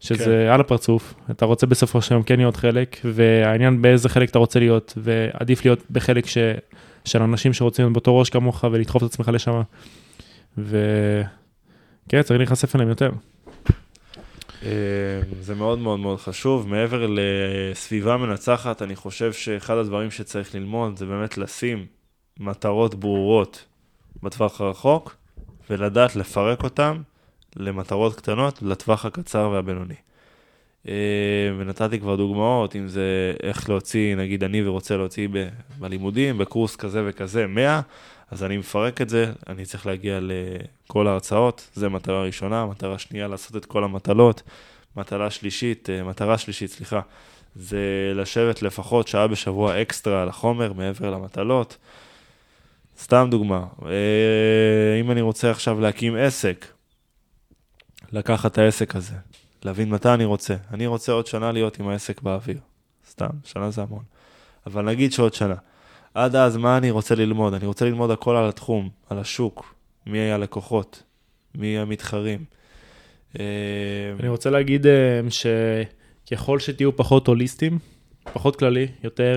שזה 0.00 0.44
כן. 0.46 0.52
על 0.52 0.60
הפרצוף, 0.60 1.14
אתה 1.30 1.44
רוצה 1.44 1.66
בסופו 1.66 2.02
של 2.02 2.14
יום 2.14 2.22
כן 2.22 2.36
להיות 2.36 2.56
חלק, 2.56 2.96
והעניין 3.04 3.82
באיזה 3.82 4.08
חלק 4.08 4.30
אתה 4.30 4.38
רוצה 4.38 4.58
להיות, 4.58 4.94
ועדיף 4.96 5.64
להיות 5.64 5.82
בחלק 5.90 6.26
ש... 6.26 6.38
של 7.04 7.22
אנשים 7.22 7.52
שרוצים 7.52 7.84
להיות 7.84 7.92
באותו 7.92 8.18
ראש 8.18 8.30
כמוך 8.30 8.64
ולדחוף 8.72 9.02
את 9.02 9.08
עצמך 9.08 9.28
לשם. 9.28 9.62
וכן, 10.58 12.22
צריך 12.22 12.38
להיחשף 12.38 12.74
אליהם 12.76 12.88
יותר. 12.88 13.10
אה, 14.62 15.20
זה 15.40 15.54
מאוד 15.54 15.78
מאוד 15.78 16.00
מאוד 16.00 16.18
חשוב. 16.18 16.68
מעבר 16.68 17.06
לסביבה 17.08 18.16
מנצחת, 18.16 18.82
אני 18.82 18.96
חושב 18.96 19.32
שאחד 19.32 19.76
הדברים 19.76 20.10
שצריך 20.10 20.54
ללמוד 20.54 20.96
זה 20.96 21.06
באמת 21.06 21.38
לשים 21.38 21.86
מטרות 22.40 22.94
ברורות 22.94 23.64
בטווח 24.22 24.60
הרחוק, 24.60 25.16
ולדעת 25.70 26.16
לפרק 26.16 26.62
אותן 26.64 26.96
למטרות 27.56 28.16
קטנות 28.16 28.62
לטווח 28.62 29.04
הקצר 29.04 29.50
והבינוני. 29.52 29.94
אה, 30.88 30.94
ונתתי 31.58 32.00
כבר 32.00 32.16
דוגמאות, 32.16 32.76
אם 32.76 32.88
זה 32.88 33.34
איך 33.42 33.68
להוציא, 33.68 34.16
נגיד 34.16 34.44
אני 34.44 34.66
ורוצה 34.66 34.96
להוציא 34.96 35.28
ב- 35.32 35.48
בלימודים, 35.78 36.38
בקורס 36.38 36.76
כזה 36.76 37.02
וכזה 37.06 37.46
100, 37.46 37.80
אז 38.30 38.44
אני 38.44 38.56
מפרק 38.56 39.00
את 39.00 39.08
זה, 39.08 39.32
אני 39.48 39.64
צריך 39.64 39.86
להגיע 39.86 40.18
לכל 40.22 41.06
ההרצאות, 41.06 41.68
זה 41.74 41.88
מטרה 41.88 42.22
ראשונה, 42.22 42.66
מטרה 42.66 42.98
שנייה 42.98 43.28
לעשות 43.28 43.56
את 43.56 43.64
כל 43.64 43.84
המטלות, 43.84 44.42
מטרה 44.96 45.30
שלישית, 45.30 45.90
אה, 45.90 46.02
מטרה 46.04 46.38
שלישית, 46.38 46.70
סליחה, 46.70 47.00
זה 47.54 48.12
לשבת 48.14 48.62
לפחות 48.62 49.08
שעה 49.08 49.26
בשבוע 49.26 49.82
אקסטרה 49.82 50.22
על 50.22 50.28
החומר 50.28 50.72
מעבר 50.72 51.10
למטלות. 51.10 51.76
סתם 52.98 53.28
דוגמה, 53.30 53.64
אה, 53.86 55.00
אם 55.00 55.10
אני 55.10 55.20
רוצה 55.20 55.50
עכשיו 55.50 55.80
להקים 55.80 56.16
עסק, 56.16 56.66
לקחת 58.12 58.52
את 58.52 58.58
העסק 58.58 58.96
הזה, 58.96 59.14
להבין 59.64 59.90
מתי 59.90 60.08
אני 60.08 60.24
רוצה. 60.24 60.54
אני 60.72 60.86
רוצה 60.86 61.12
עוד 61.12 61.26
שנה 61.26 61.52
להיות 61.52 61.80
עם 61.80 61.88
העסק 61.88 62.22
באוויר. 62.22 62.58
סתם, 63.10 63.30
שנה 63.44 63.70
זה 63.70 63.82
המון. 63.82 64.02
אבל 64.66 64.84
נגיד 64.84 65.12
שעוד 65.12 65.34
שנה. 65.34 65.54
עד 66.14 66.36
אז, 66.36 66.56
מה 66.56 66.76
אני 66.76 66.90
רוצה 66.90 67.14
ללמוד? 67.14 67.54
אני 67.54 67.66
רוצה 67.66 67.84
ללמוד 67.84 68.10
הכל 68.10 68.36
על 68.36 68.48
התחום, 68.48 68.88
על 69.10 69.18
השוק, 69.18 69.74
מי 70.06 70.32
הלקוחות, 70.32 71.02
מי 71.54 71.78
המתחרים. 71.78 72.44
אה, 73.40 73.44
אני 74.20 74.28
רוצה 74.28 74.50
להגיד 74.50 74.86
אה, 74.86 75.20
שככל 75.30 76.58
שתהיו 76.58 76.96
פחות 76.96 77.26
הוליסטים, 77.26 77.78
פחות 78.32 78.56
כללי, 78.56 78.86
יותר 79.04 79.36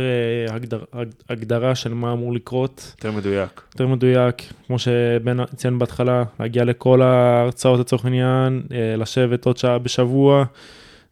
אה, 0.49 0.55
הגדר, 0.55 0.79
הג- 0.93 1.09
הגדרה 1.29 1.75
של 1.75 1.93
מה 1.93 2.11
אמור 2.13 2.33
לקרות, 2.33 2.93
יותר 2.97 3.11
מדויק. 3.17 3.61
יותר 3.73 3.87
מדויק, 3.87 4.35
כמו 4.67 4.79
שבן 4.79 5.45
ציין 5.55 5.79
בהתחלה, 5.79 6.23
להגיע 6.39 6.63
לכל 6.63 7.01
ההרצאות 7.01 7.79
לצורך 7.79 8.05
העניין, 8.05 8.61
אה, 8.73 8.95
לשבת 8.97 9.45
עוד 9.45 9.57
שעה 9.57 9.77
בשבוע, 9.79 10.45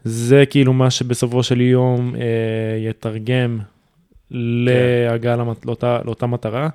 זה 0.03 0.43
כאילו 0.49 0.73
מה 0.73 0.91
שבסופו 0.91 1.43
של 1.43 1.61
יום 1.61 2.15
אה, 2.15 2.21
יתרגם 2.89 3.59
להגעה 4.31 5.35
למת- 5.35 5.65
לאותה, 5.65 5.99
לאותה 6.05 6.25
מטרה. 6.27 6.69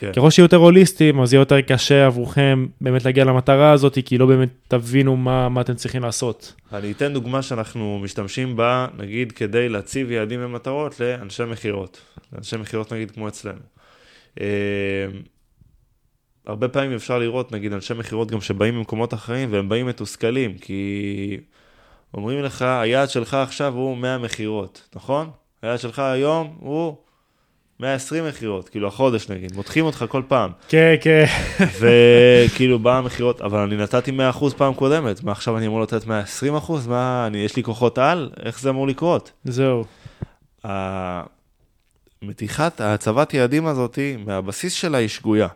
כן. 0.00 0.12
ככל 0.12 0.30
שיהיו 0.30 0.44
יותר 0.44 0.56
הוליסטיים, 0.56 1.20
אז 1.20 1.32
יהיה 1.32 1.40
יותר 1.40 1.60
קשה 1.60 2.06
עבורכם 2.06 2.66
באמת 2.80 3.04
להגיע 3.04 3.24
למטרה 3.24 3.72
הזאת, 3.72 3.98
כי 4.04 4.18
לא 4.18 4.26
באמת 4.26 4.48
תבינו 4.68 5.16
מה, 5.16 5.48
מה 5.48 5.60
אתם 5.60 5.74
צריכים 5.74 6.02
לעשות. 6.02 6.54
אני 6.72 6.92
אתן 6.92 7.12
דוגמה 7.12 7.42
שאנחנו 7.42 7.98
משתמשים 8.02 8.56
בה, 8.56 8.86
נגיד, 8.98 9.32
כדי 9.32 9.68
להציב 9.68 10.10
יעדים 10.10 10.40
ומטרות 10.42 11.00
לאנשי 11.00 11.44
מכירות. 11.44 12.00
לאנשי 12.32 12.56
מכירות, 12.56 12.92
נגיד, 12.92 13.10
כמו 13.10 13.28
אצלנו. 13.28 13.60
אה, 14.40 14.46
הרבה 16.46 16.68
פעמים 16.68 16.92
אפשר 16.92 17.18
לראות, 17.18 17.52
נגיד, 17.52 17.72
אנשי 17.72 17.94
מכירות 17.94 18.30
גם 18.30 18.40
שבאים 18.40 18.78
ממקומות 18.78 19.14
אחרים, 19.14 19.52
והם 19.52 19.68
באים 19.68 19.86
מתוסכלים, 19.86 20.58
כי 20.58 21.40
אומרים 22.14 22.42
לך, 22.42 22.62
היעד 22.62 23.10
שלך 23.10 23.34
עכשיו 23.34 23.74
הוא 23.74 23.96
100 23.96 24.18
מכירות, 24.18 24.88
נכון? 24.94 25.30
היעד 25.62 25.78
שלך 25.78 25.98
היום 25.98 26.56
הוא 26.60 26.96
120 27.80 28.26
מכירות, 28.26 28.68
כאילו 28.68 28.88
החודש 28.88 29.28
נגיד, 29.28 29.56
מותחים 29.56 29.84
אותך 29.84 30.04
כל 30.08 30.22
פעם. 30.28 30.50
כן, 30.68 30.94
כן. 31.00 31.24
וכאילו 31.80 32.78
בא 32.78 32.98
המכירות, 32.98 33.40
אבל 33.40 33.58
אני 33.58 33.76
נתתי 33.76 34.10
100% 34.10 34.44
פעם 34.56 34.74
קודמת, 34.74 35.22
מה 35.22 35.32
עכשיו 35.32 35.58
אני 35.58 35.66
אמור 35.66 35.80
לתת 35.80 36.04
120%? 36.04 36.08
מה, 36.88 37.26
אני, 37.26 37.38
יש 37.38 37.56
לי 37.56 37.62
כוחות 37.62 37.98
על? 37.98 38.30
איך 38.42 38.60
זה 38.60 38.70
אמור 38.70 38.88
לקרות? 38.88 39.32
זהו. 39.44 39.84
המתיחת, 42.22 42.80
ההצבת 42.80 43.34
יעדים 43.34 43.66
הזאתי, 43.66 44.16
מהבסיס 44.26 44.72
שלה 44.72 44.98
היא 44.98 45.08
שגויה. 45.08 45.48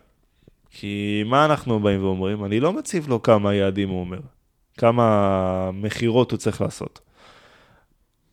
כי 0.71 1.23
מה 1.27 1.45
אנחנו 1.45 1.81
באים 1.81 2.05
ואומרים? 2.05 2.45
אני 2.45 2.61
לא 2.61 2.73
מציב 2.73 3.09
לו 3.09 3.23
כמה 3.23 3.55
יעדים 3.55 3.89
הוא 3.89 4.01
אומר, 4.01 4.19
כמה 4.79 5.71
מכירות 5.73 6.31
הוא 6.31 6.39
צריך 6.39 6.61
לעשות. 6.61 7.01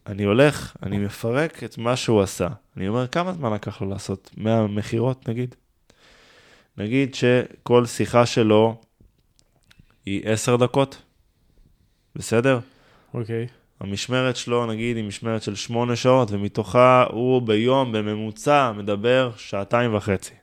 אני 0.08 0.24
הולך, 0.24 0.76
אני 0.84 0.98
מפרק 0.98 1.64
את 1.64 1.78
מה 1.78 1.96
שהוא 1.96 2.22
עשה. 2.22 2.48
אני 2.78 2.88
אומר, 2.88 3.08
כמה 3.08 3.34
זמן 3.34 3.54
לקח 3.54 3.82
לו 3.82 3.90
לעשות? 3.90 4.32
100 4.38 4.68
מכירות 4.68 5.30
נגיד? 5.30 5.56
נגיד 6.78 7.16
שכל 7.16 7.86
שיחה 7.86 8.26
שלו 8.26 8.82
היא 10.06 10.22
10 10.26 10.56
דקות, 10.56 11.02
בסדר? 12.16 12.60
אוקיי. 13.14 13.48
המשמרת 13.80 14.36
שלו, 14.36 14.66
נגיד, 14.66 14.98
היא 14.98 15.06
משמרת 15.06 15.44
של 15.44 15.56
8 15.56 15.96
שעות, 15.96 16.32
ומתוכה 16.32 17.06
הוא 17.12 17.42
ביום 17.42 17.92
בממוצע 17.92 18.72
מדבר 18.72 19.32
שעתיים 19.38 19.96
וחצי. 19.96 20.34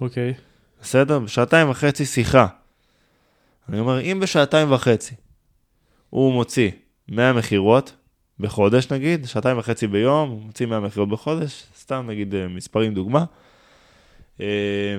אוקיי. 0.00 0.34
בסדר? 0.82 1.18
בשעתיים 1.18 1.70
וחצי 1.70 2.06
שיחה. 2.06 2.46
אני 3.68 3.78
אומר, 3.78 4.00
אם 4.00 4.20
בשעתיים 4.22 4.72
וחצי 4.72 5.14
הוא 6.10 6.32
מוציא 6.32 6.70
100 7.08 7.32
מכירות 7.32 7.92
בחודש 8.40 8.92
נגיד, 8.92 9.26
שעתיים 9.26 9.58
וחצי 9.58 9.86
ביום, 9.86 10.40
מוציא 10.46 10.66
100 10.66 10.80
מכירות 10.80 11.08
בחודש, 11.08 11.62
סתם 11.78 12.04
נגיד 12.08 12.34
אה, 12.34 12.48
מספרים 12.48 12.94
דוגמה, 12.94 13.24
אה, 14.40 14.46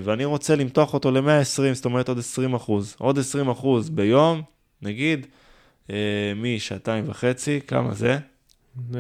ואני 0.04 0.26
רוצה 0.26 0.56
למתוח 0.56 0.93
אותו 0.93 1.12
ל-120, 1.12 1.43
זאת 1.73 1.86
אומרת 1.86 2.08
עוד 2.10 2.19
20 2.19 2.54
אחוז. 2.54 2.95
עוד 3.00 3.19
20 3.19 3.50
אחוז 3.50 3.89
ביום, 3.89 4.41
נגיד, 4.82 5.28
אה, 5.89 5.95
משעתיים 6.36 7.04
וחצי, 7.08 7.60
כמה 7.67 7.93
זה? 7.93 8.17
אה, 8.95 9.00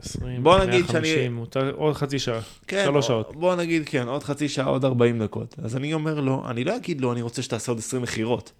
20, 0.00 0.42
בוא 0.42 0.58
נגיד 0.58 0.80
150, 0.92 1.44
שאני- 1.54 1.70
עוד 1.70 1.94
חצי 1.94 2.18
שעה. 2.18 2.40
כן, 2.66 2.82
שלוש 2.84 3.06
שעות. 3.06 3.36
בוא 3.36 3.54
נגיד, 3.54 3.82
כן, 3.86 4.08
עוד 4.08 4.22
חצי 4.22 4.48
שעה, 4.48 4.66
עוד 4.66 4.84
40 4.84 5.22
דקות. 5.22 5.54
אז 5.62 5.76
אני 5.76 5.94
אומר 5.94 6.20
לו, 6.20 6.42
אני 6.48 6.64
לא 6.64 6.76
אגיד 6.76 7.00
לו, 7.00 7.12
אני 7.12 7.22
רוצה 7.22 7.42
שתעשה 7.42 7.72
עוד 7.72 7.78
20 7.78 8.02
מכירות. 8.02 8.52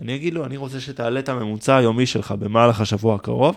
אני 0.00 0.16
אגיד 0.16 0.34
לו, 0.34 0.44
אני 0.44 0.56
רוצה 0.56 0.80
שתעלה 0.80 1.20
את 1.20 1.28
הממוצע 1.28 1.76
היומי 1.76 2.06
שלך 2.06 2.32
במהלך 2.32 2.80
השבוע 2.80 3.14
הקרוב 3.14 3.56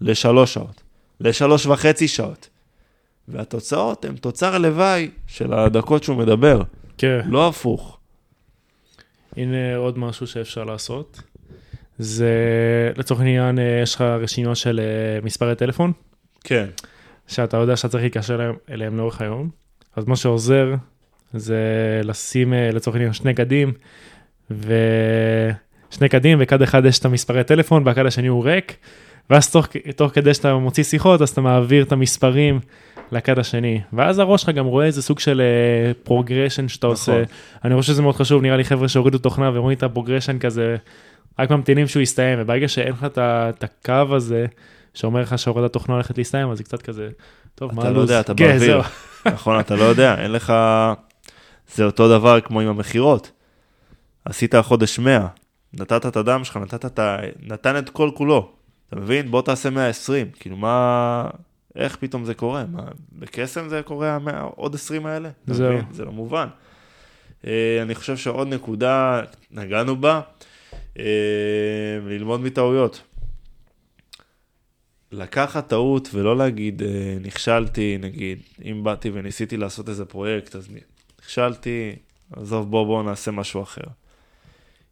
לשלוש 0.00 0.54
שעות, 0.54 0.82
לשלוש 1.20 1.66
וחצי 1.66 2.08
שעות. 2.08 2.48
והתוצאות 3.28 4.04
הן 4.04 4.16
תוצר 4.16 4.58
לוואי 4.58 5.10
של 5.26 5.52
הדקות 5.52 6.04
שהוא 6.04 6.16
מדבר, 6.16 6.62
כן. 6.98 7.20
לא 7.26 7.48
הפוך. 7.48 7.98
הנה 9.36 9.76
עוד 9.76 9.98
משהו 9.98 10.26
שאפשר 10.26 10.64
לעשות. 10.64 11.22
זה 11.98 12.32
לצורך 12.96 13.20
העניין, 13.20 13.58
אה, 13.58 13.80
יש 13.82 13.94
לך 13.94 14.00
רשימה 14.00 14.54
של 14.54 14.80
אה, 14.80 15.20
מספרי 15.22 15.54
טלפון, 15.54 15.92
כן, 16.44 16.66
שאתה 17.26 17.56
יודע 17.56 17.76
שאתה 17.76 17.88
צריך 17.88 18.04
להתקשר 18.04 18.52
אליהם, 18.70 18.96
לאורך 18.96 19.20
היום. 19.20 19.50
אז 19.96 20.04
מה 20.04 20.16
שעוזר 20.16 20.74
זה 21.34 21.60
לשים 22.04 22.54
אה, 22.54 22.70
לצורך 22.70 22.96
העניין 22.96 23.12
שני 23.12 23.34
קדים, 23.34 23.72
ושני 24.50 26.08
קדים, 26.08 26.38
וכד 26.40 26.62
אחד 26.62 26.84
יש 26.84 26.98
את 26.98 27.04
המספרי 27.04 27.44
טלפון, 27.44 27.82
והכד 27.86 28.06
השני 28.06 28.26
הוא 28.26 28.44
ריק, 28.44 28.76
ואז 29.30 29.50
תוך, 29.50 29.66
תוך 29.96 30.12
כדי 30.12 30.34
שאתה 30.34 30.54
מוציא 30.54 30.84
שיחות, 30.84 31.22
אז 31.22 31.28
אתה 31.28 31.40
מעביר 31.40 31.82
את 31.82 31.92
המספרים 31.92 32.60
לכד 33.12 33.38
השני. 33.38 33.80
ואז 33.92 34.18
הראש 34.18 34.42
שלך 34.42 34.54
גם 34.54 34.66
רואה 34.66 34.86
איזה 34.86 35.02
סוג 35.02 35.18
של 35.18 35.42
progression 36.02 36.68
שאתה 36.68 36.86
נכון. 36.86 36.90
עושה. 36.90 37.22
אני 37.64 37.80
חושב 37.80 37.92
שזה 37.92 38.02
מאוד 38.02 38.16
חשוב, 38.16 38.42
נראה 38.42 38.56
לי 38.56 38.64
חבר'ה 38.64 38.88
שהורידו 38.88 39.18
תוכנה 39.18 39.50
ורואים 39.54 39.78
את 39.78 39.82
ה 39.82 39.87
progression 39.87 40.38
כזה, 40.38 40.76
רק 41.38 41.50
ממתינים 41.50 41.86
שהוא 41.86 42.02
יסתיים, 42.02 42.38
וברגע 42.42 42.68
שאין 42.68 42.92
לך 42.92 43.06
את 43.18 43.64
הקו 43.64 44.16
הזה, 44.16 44.46
שאומר 44.94 45.20
לך 45.20 45.38
שהורדת 45.38 45.72
תוכנה 45.72 45.94
הולכת 45.94 46.18
להסתיים, 46.18 46.50
אז 46.50 46.58
זה 46.58 46.64
קצת 46.64 46.82
כזה, 46.82 47.08
טוב, 47.54 47.74
מה 47.74 47.82
אתה 47.82 47.90
לא 47.90 47.94
הלו"ז? 47.94 48.10
יודע, 48.10 48.20
אתה 48.20 48.34
כן, 48.34 48.48
באוויר. 48.52 48.82
נכון, 49.26 49.60
אתה 49.60 49.76
לא 49.76 49.84
יודע, 49.84 50.14
אין 50.22 50.32
לך... 50.32 50.52
זה 51.74 51.84
אותו 51.84 52.08
דבר 52.08 52.40
כמו 52.40 52.60
עם 52.60 52.68
המכירות. 52.68 53.30
עשית 54.28 54.54
חודש 54.54 54.98
100, 54.98 55.26
נתת 55.72 56.06
את 56.06 56.16
הדם 56.16 56.44
שלך, 56.44 56.56
נתת 56.56 56.84
את 56.84 56.98
ה... 56.98 57.16
נתן 57.42 57.78
את 57.78 57.90
כל 57.90 58.10
כולו. 58.14 58.52
אתה 58.88 58.96
מבין? 58.96 59.30
בוא 59.30 59.42
תעשה 59.42 59.70
120. 59.70 60.30
כאילו, 60.40 60.56
מה... 60.56 61.28
איך 61.76 61.96
פתאום 61.96 62.24
זה 62.24 62.34
קורה? 62.34 62.64
מה, 62.66 62.82
בקסם 63.12 63.68
זה 63.68 63.82
קורה, 63.84 64.14
המאה- 64.14 64.42
עוד 64.42 64.74
20 64.74 65.06
האלה? 65.06 65.30
זהו. 65.46 65.78
זה 65.90 66.04
לא 66.04 66.12
מובן. 66.12 66.48
אה, 67.46 67.78
אני 67.82 67.94
חושב 67.94 68.16
שעוד 68.16 68.48
נקודה, 68.48 69.22
נגענו 69.50 69.96
בה, 69.96 70.20
אה, 70.98 71.04
ללמוד 72.06 72.40
מטעויות. 72.40 73.02
לקחת 75.12 75.68
טעות 75.68 76.08
ולא 76.12 76.36
להגיד, 76.36 76.82
אה, 76.82 77.16
נכשלתי, 77.20 77.98
נגיד, 78.00 78.38
אם 78.64 78.80
באתי 78.84 79.10
וניסיתי 79.12 79.56
לעשות 79.56 79.88
איזה 79.88 80.04
פרויקט, 80.04 80.56
אז 80.56 80.68
נכשלתי, 81.22 81.96
עזוב, 82.32 82.70
בוא, 82.70 82.86
בוא 82.86 83.02
נעשה 83.02 83.30
משהו 83.30 83.62
אחר. 83.62 83.82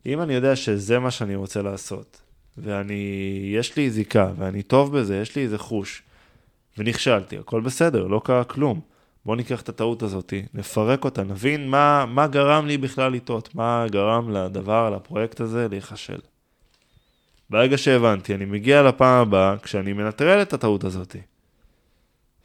אם 0.07 0.23
אני 0.23 0.35
יודע 0.35 0.57
שזה 0.57 0.99
מה 0.99 1.11
שאני 1.11 1.35
רוצה 1.35 1.63
לעשות, 1.63 2.21
ואני, 2.59 3.51
יש 3.55 3.77
לי 3.77 3.91
זיקה, 3.91 4.31
ואני 4.37 4.63
טוב 4.63 4.99
בזה, 4.99 5.17
יש 5.17 5.37
לי 5.37 5.43
איזה 5.43 5.59
חוש, 5.59 6.03
ונכשלתי, 6.79 7.39
הכל 7.39 7.61
בסדר, 7.61 8.07
לא 8.07 8.21
קרה 8.25 8.45
כלום. 8.45 8.81
בוא 9.25 9.37
ניקח 9.37 9.61
את 9.61 9.69
הטעות 9.69 10.03
הזאת, 10.03 10.33
נפרק 10.55 11.05
אותה, 11.05 11.25
נבין 11.25 11.69
מה, 11.71 12.05
מה 12.09 12.27
גרם 12.27 12.67
לי 12.67 12.79
בכלל 12.79 13.13
לטעות, 13.13 13.55
מה 13.55 13.87
גרם 13.91 14.31
לדבר, 14.31 14.91
לפרויקט 14.91 15.41
הזה, 15.41 15.67
להיכשל. 15.71 16.19
ברגע 17.51 17.79
שהבנתי, 17.79 18.35
אני 18.35 18.45
מגיע 18.45 18.83
לפעם 18.83 19.29
הבאה 19.29 19.59
כשאני 19.59 19.93
מנטרל 19.93 20.43
את 20.43 20.53
הטעות 20.53 20.85
הזאת. 20.85 21.17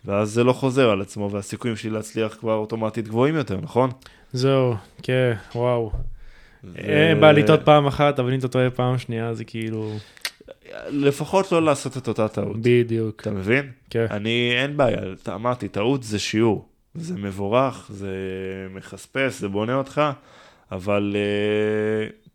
ואז 0.06 0.30
זה 0.30 0.44
לא 0.44 0.54
חוזר 0.54 0.90
על 0.90 1.02
עצמו, 1.02 1.32
והסיכויים 1.32 1.78
שלי 1.78 1.90
להצליח 1.90 2.38
כבר 2.40 2.56
אוטומטית 2.56 3.08
גבוהים 3.08 3.36
יותר, 3.36 3.58
נכון? 3.62 3.90
זהו, 4.34 4.76
כן, 5.04 5.34
וואו. 5.56 5.92
ו- 6.64 6.76
אין 6.76 7.22
בעיה 7.22 7.34
לטעות 7.34 7.62
פעם 7.64 7.88
אחת, 7.88 8.20
אבל 8.20 8.34
אם 8.34 8.40
אתה 8.40 8.48
טועה 8.48 8.70
פעם 8.70 8.98
שנייה, 8.98 9.34
זה 9.34 9.44
כאילו... 9.44 9.98
לפחות 10.90 11.52
לא 11.52 11.62
לעשות 11.64 11.98
את 11.98 12.08
אותה 12.08 12.28
טעות. 12.28 12.58
בדיוק. 12.62 13.22
אתה 13.22 13.32
מבין? 13.32 13.72
כן. 13.90 14.06
אני, 14.10 14.54
אין 14.56 14.78
בעיה, 14.78 15.00
אמרתי, 15.28 15.68
טעות 15.68 16.04
זה 16.04 16.20
שיעור. 16.20 16.68
זה 16.96 17.16
מבורך, 17.18 17.90
זה 17.94 18.16
מחספס, 18.74 19.40
זה 19.40 19.48
בונה 19.48 19.76
אותך, 19.76 20.02
אבל 20.72 21.16
uh, 21.16 22.30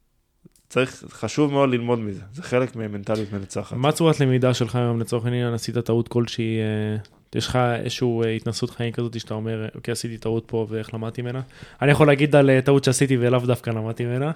צריך, 0.69 1.05
חשוב 1.09 1.53
מאוד 1.53 1.71
ללמוד 1.71 1.99
מזה. 1.99 2.23
זה 2.33 2.43
חלק 2.43 2.77
ממנטליות 2.77 3.33
מנצחת. 3.33 3.77
מה 3.77 3.93
צורת 3.93 4.21
למידה 4.21 4.55
שלך 4.55 4.77
היום, 4.77 5.01
לצורך 5.01 5.25
העניין, 5.25 5.55
עשית 5.55 5.79
טעות 5.79 6.09
כלשהי, 6.09 6.59
אה, 6.59 6.97
יש 7.37 7.47
לך 7.47 7.57
איזושהי 7.85 8.09
אה, 8.25 8.31
התנסות 8.31 8.71
חיים 8.71 8.93
כזאת 8.93 9.21
שאתה 9.21 9.35
אומר, 9.35 9.69
אוקיי, 9.75 9.93
עשיתי 9.93 10.19
טעות 10.19 10.45
פה 10.47 10.67
ואיך 10.71 10.95
למדתי 10.95 11.23
ממנה? 11.23 11.41
אני 11.83 11.91
יכול 11.91 12.07
להגיד 12.07 12.37
על 12.37 12.51
אה, 12.51 12.61
טעות 12.63 12.85
שעשיתי 12.85 13.17
ולאו 13.21 13.41
דווקא 13.41 13.71
למדתי 13.71 14.05
ממנה, 14.05 14.31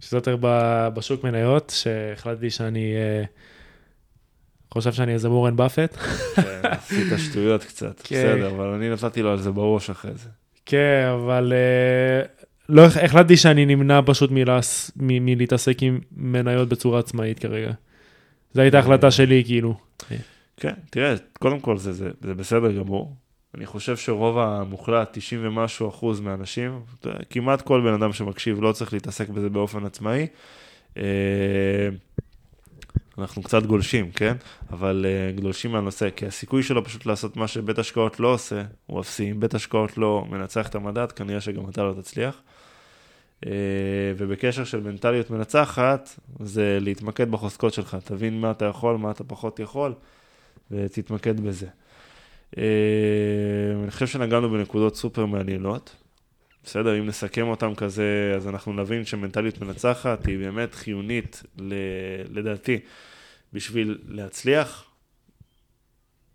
שזה 0.00 0.16
יותר 0.16 0.36
בשוק 0.94 1.24
מניות, 1.24 1.72
שהחלטתי 1.76 2.50
שאני 2.50 2.94
אה, 2.96 3.24
חושב 4.74 4.92
שאני 4.92 5.12
איזה 5.12 5.30
וורן 5.30 5.56
באפט. 5.56 5.96
כן, 5.96 6.42
עשית 6.70 7.06
שטויות 7.18 7.64
קצת, 7.64 8.00
כן. 8.04 8.16
בסדר, 8.16 8.50
אבל 8.50 8.66
אני 8.66 8.90
נתתי 8.90 9.22
לו 9.22 9.30
על 9.30 9.38
זה 9.38 9.50
בראש 9.50 9.90
אחרי 9.90 10.12
זה. 10.14 10.28
כן, 10.66 11.06
אבל 11.14 11.52
לא, 12.68 12.86
הח- 12.86 12.96
החלטתי 12.96 13.36
שאני 13.36 13.66
נמנע 13.66 14.00
פשוט 14.06 14.30
מלעס- 14.30 14.90
מ- 14.96 15.24
מלהתעסק 15.26 15.82
עם 15.82 16.00
מניות 16.16 16.68
בצורה 16.68 16.98
עצמאית 16.98 17.38
כרגע. 17.38 17.72
זו 18.54 18.60
הייתה 18.60 18.78
החלטה 18.78 19.10
שלי, 19.10 19.42
כאילו. 19.46 19.74
כן, 20.60 20.74
תראה, 20.90 21.14
קודם 21.38 21.60
כל 21.60 21.78
זה, 21.78 21.92
זה, 21.92 22.10
זה 22.20 22.34
בסדר 22.34 22.72
גמור. 22.72 23.14
אני 23.54 23.66
חושב 23.66 23.96
שרוב 23.96 24.38
המוחלט, 24.38 25.08
90 25.12 25.46
ומשהו 25.46 25.88
אחוז 25.88 26.20
מהאנשים, 26.20 26.80
כמעט 27.30 27.62
כל 27.62 27.80
בן 27.80 27.92
אדם 27.92 28.12
שמקשיב 28.12 28.62
לא 28.62 28.72
צריך 28.72 28.92
להתעסק 28.92 29.28
בזה 29.28 29.48
באופן 29.48 29.86
עצמאי. 29.86 30.26
אה, 30.96 31.02
אנחנו 33.18 33.42
קצת 33.42 33.62
גולשים, 33.62 34.10
כן? 34.10 34.36
אבל 34.70 35.06
אה, 35.08 35.32
גולשים 35.42 35.72
מהנושא, 35.72 36.08
כי 36.16 36.26
הסיכוי 36.26 36.62
שלו 36.62 36.84
פשוט 36.84 37.06
לעשות 37.06 37.36
מה 37.36 37.48
שבית 37.48 37.78
השקעות 37.78 38.20
לא 38.20 38.28
עושה, 38.28 38.62
הוא 38.86 39.00
אפסי. 39.00 39.30
אם 39.30 39.40
בית 39.40 39.54
השקעות 39.54 39.98
לא 39.98 40.24
מנצח 40.30 40.68
את 40.68 40.74
המדד, 40.74 41.12
כנראה 41.12 41.40
שגם 41.40 41.68
אתה 41.68 41.82
לא 41.82 41.92
תצליח. 41.92 42.42
אה, 43.46 43.52
ובקשר 44.16 44.64
של 44.64 44.80
מנטליות 44.80 45.30
מנצחת, 45.30 46.20
זה 46.40 46.78
להתמקד 46.80 47.30
בחוזקות 47.30 47.72
שלך, 47.74 47.96
תבין 48.04 48.40
מה 48.40 48.50
אתה 48.50 48.64
יכול, 48.64 48.96
מה 48.96 49.10
אתה 49.10 49.24
פחות 49.24 49.60
יכול, 49.60 49.94
ותתמקד 50.70 51.40
בזה. 51.40 51.66
אה, 52.58 52.62
אני 53.82 53.90
חושב 53.90 54.06
שנגענו 54.06 54.50
בנקודות 54.50 54.96
סופר 54.96 55.26
מעניינות. 55.26 55.96
בסדר, 56.64 56.98
אם 56.98 57.06
נסכם 57.06 57.48
אותם 57.48 57.74
כזה, 57.74 58.32
אז 58.36 58.48
אנחנו 58.48 58.72
נבין 58.72 59.04
שמנטליות 59.04 59.60
מנצחת 59.60 60.26
היא 60.26 60.38
באמת 60.38 60.74
חיונית, 60.74 61.42
ל, 61.58 61.74
לדעתי, 62.28 62.78
בשביל 63.52 63.98
להצליח, 64.08 64.84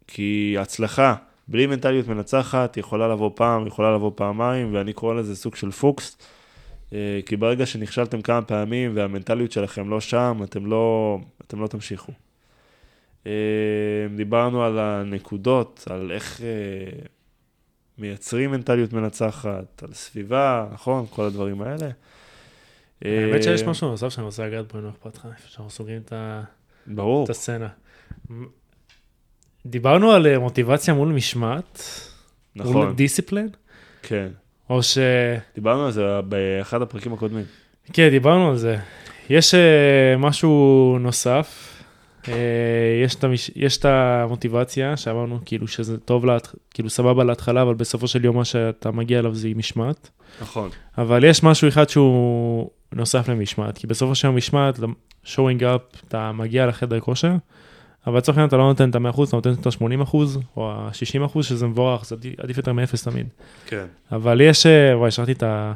כי 0.07 0.55
הצלחה 0.59 1.15
בלי 1.47 1.67
מנטליות 1.67 2.07
מנצחת 2.07 2.77
יכולה 2.77 3.07
לבוא 3.07 3.31
פעם, 3.35 3.67
יכולה 3.67 3.95
לבוא 3.95 4.11
פעמיים, 4.15 4.73
ואני 4.73 4.93
קורא 4.93 5.13
לזה 5.13 5.35
סוג 5.35 5.55
של 5.55 5.71
פוקס, 5.71 6.17
אה, 6.93 7.19
כי 7.25 7.35
ברגע 7.35 7.65
שנכשלתם 7.65 8.21
כמה 8.21 8.41
פעמים 8.41 8.91
והמנטליות 8.95 9.51
שלכם 9.51 9.89
לא 9.89 10.01
שם, 10.01 10.39
אתם 10.43 10.65
לא, 10.65 11.17
אתם 11.47 11.61
לא 11.61 11.67
תמשיכו. 11.67 12.11
אה, 13.27 13.31
דיברנו 14.15 14.63
על 14.63 14.79
הנקודות, 14.79 15.83
על 15.89 16.11
איך, 16.11 16.41
אה, 16.41 16.99
מייצרים 17.97 18.51
מנטליות 18.51 18.93
מנצחת, 18.93 19.83
על 19.83 19.93
סביבה, 19.93 20.67
נכון? 20.73 21.05
כל 21.09 21.23
הדברים 21.25 21.61
האלה. 21.61 21.89
האמת 23.01 23.43
שיש 23.43 23.61
אה, 23.63 23.67
משהו 23.67 23.89
נוסף 23.89 24.09
שאני 24.09 24.25
רוצה 24.25 24.47
לגעת 24.47 24.73
בו, 24.73 24.79
אם 24.79 24.83
לא 24.83 24.89
אכפת 24.89 25.15
לך, 25.17 25.25
איפה 25.25 25.47
שאנחנו 25.49 25.69
סוגרים 25.69 26.01
את 26.05 26.13
ה- 26.13 26.43
ברור, 26.87 27.25
את 27.25 27.29
הסצנה. 27.29 27.67
דיברנו 29.65 30.11
על 30.11 30.27
אה, 30.27 30.39
מוטיבציה 30.39 30.93
מול 30.93 31.07
משמעת, 31.09 31.81
מול 32.55 32.67
נכון, 32.67 32.95
דיסציפלין, 32.95 33.49
כן. 34.01 34.27
או 34.69 34.83
ש... 34.83 34.97
דיברנו 35.55 35.85
על 35.85 35.91
זה 35.91 36.21
באחד 36.21 36.81
הפרקים 36.81 37.13
הקודמים. 37.13 37.45
כן, 37.93 38.09
דיברנו 38.09 38.49
על 38.49 38.57
זה. 38.57 38.77
יש 39.29 39.53
אה, 39.53 40.17
משהו 40.17 40.97
נוסף, 40.99 41.74
יש 43.03 43.15
את, 43.15 43.23
המש... 43.23 43.51
יש 43.55 43.77
את 43.77 43.85
המוטיבציה 43.85 44.97
שאמרנו 44.97 45.39
כאילו 45.45 45.67
שזה 45.67 45.97
טוב, 45.97 46.25
לה... 46.25 46.37
כאילו 46.73 46.89
סבבה 46.89 47.23
להתחלה, 47.23 47.61
אבל 47.61 47.73
בסופו 47.73 48.07
של 48.07 48.25
יום 48.25 48.35
מה 48.35 48.45
שאתה 48.45 48.91
מגיע 48.91 49.19
אליו 49.19 49.35
זה 49.35 49.49
משמעת. 49.55 50.09
נכון. 50.41 50.69
אבל 50.97 51.23
יש 51.23 51.43
משהו 51.43 51.67
אחד 51.67 51.89
שהוא 51.89 52.69
נוסף 52.93 53.29
למשמעת, 53.29 53.77
כי 53.77 53.87
בסופו 53.87 54.15
של 54.15 54.27
יום 54.27 54.35
משמעת, 54.35 54.79
showing 55.25 55.61
up, 55.61 55.97
אתה 56.07 56.31
מגיע 56.31 56.65
לחדר 56.65 56.99
כושר, 56.99 57.31
אבל 58.07 58.17
לצורך 58.17 58.37
העניין 58.37 58.47
אתה 58.47 58.57
לא 58.57 58.63
נותן 58.67 58.89
את 58.89 58.95
ה-100%, 58.95 59.23
אתה 59.27 59.35
נותן 59.35 59.53
את 59.53 59.65
ה-80% 59.65 60.15
או 60.57 60.71
ה-60%, 60.71 61.43
שזה 61.43 61.67
מבורך, 61.67 62.05
זה 62.05 62.15
עדיף- 62.37 62.57
יותר 62.57 62.73
מאפס 62.73 63.03
תמיד. 63.03 63.27
כן. 63.65 63.85
אבל 64.11 64.41
יש, 64.41 64.65
אה, 64.65 64.97
וואי, 64.97 65.11
שכחתי 65.11 65.31
את 65.31 65.43
ה... 65.43 65.73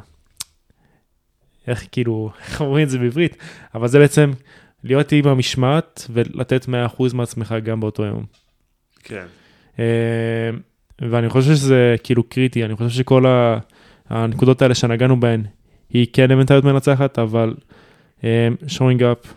איך 1.66 1.86
כאילו, 1.92 2.30
איך 2.48 2.60
אומרים 2.60 2.84
את 2.84 2.90
זה 2.90 2.98
בעברית, 2.98 3.36
אבל 3.74 3.88
זה 3.88 3.98
בעצם 3.98 4.32
להיות 4.84 5.12
עם 5.12 5.26
המשמעת 5.26 6.06
ולתת 6.12 6.66
100% 6.66 6.70
מעצמך 7.14 7.54
גם 7.64 7.80
באותו 7.80 8.02
יום. 8.04 8.24
כן. 9.02 9.24
אה, 9.78 9.84
ואני 11.10 11.28
חושב 11.28 11.54
שזה 11.54 11.96
כאילו 12.02 12.22
קריטי, 12.22 12.64
אני 12.64 12.76
חושב 12.76 12.90
שכל 12.90 13.26
ה- 13.26 13.58
הנקודות 14.08 14.62
האלה 14.62 14.74
שנגענו 14.74 15.20
בהן, 15.20 15.42
היא 15.90 16.06
כן 16.12 16.32
מנטליות 16.34 16.64
מנצחת, 16.64 17.18
אבל 17.18 17.54
אה, 18.24 18.48
showing 18.66 19.00
up, 19.00 19.28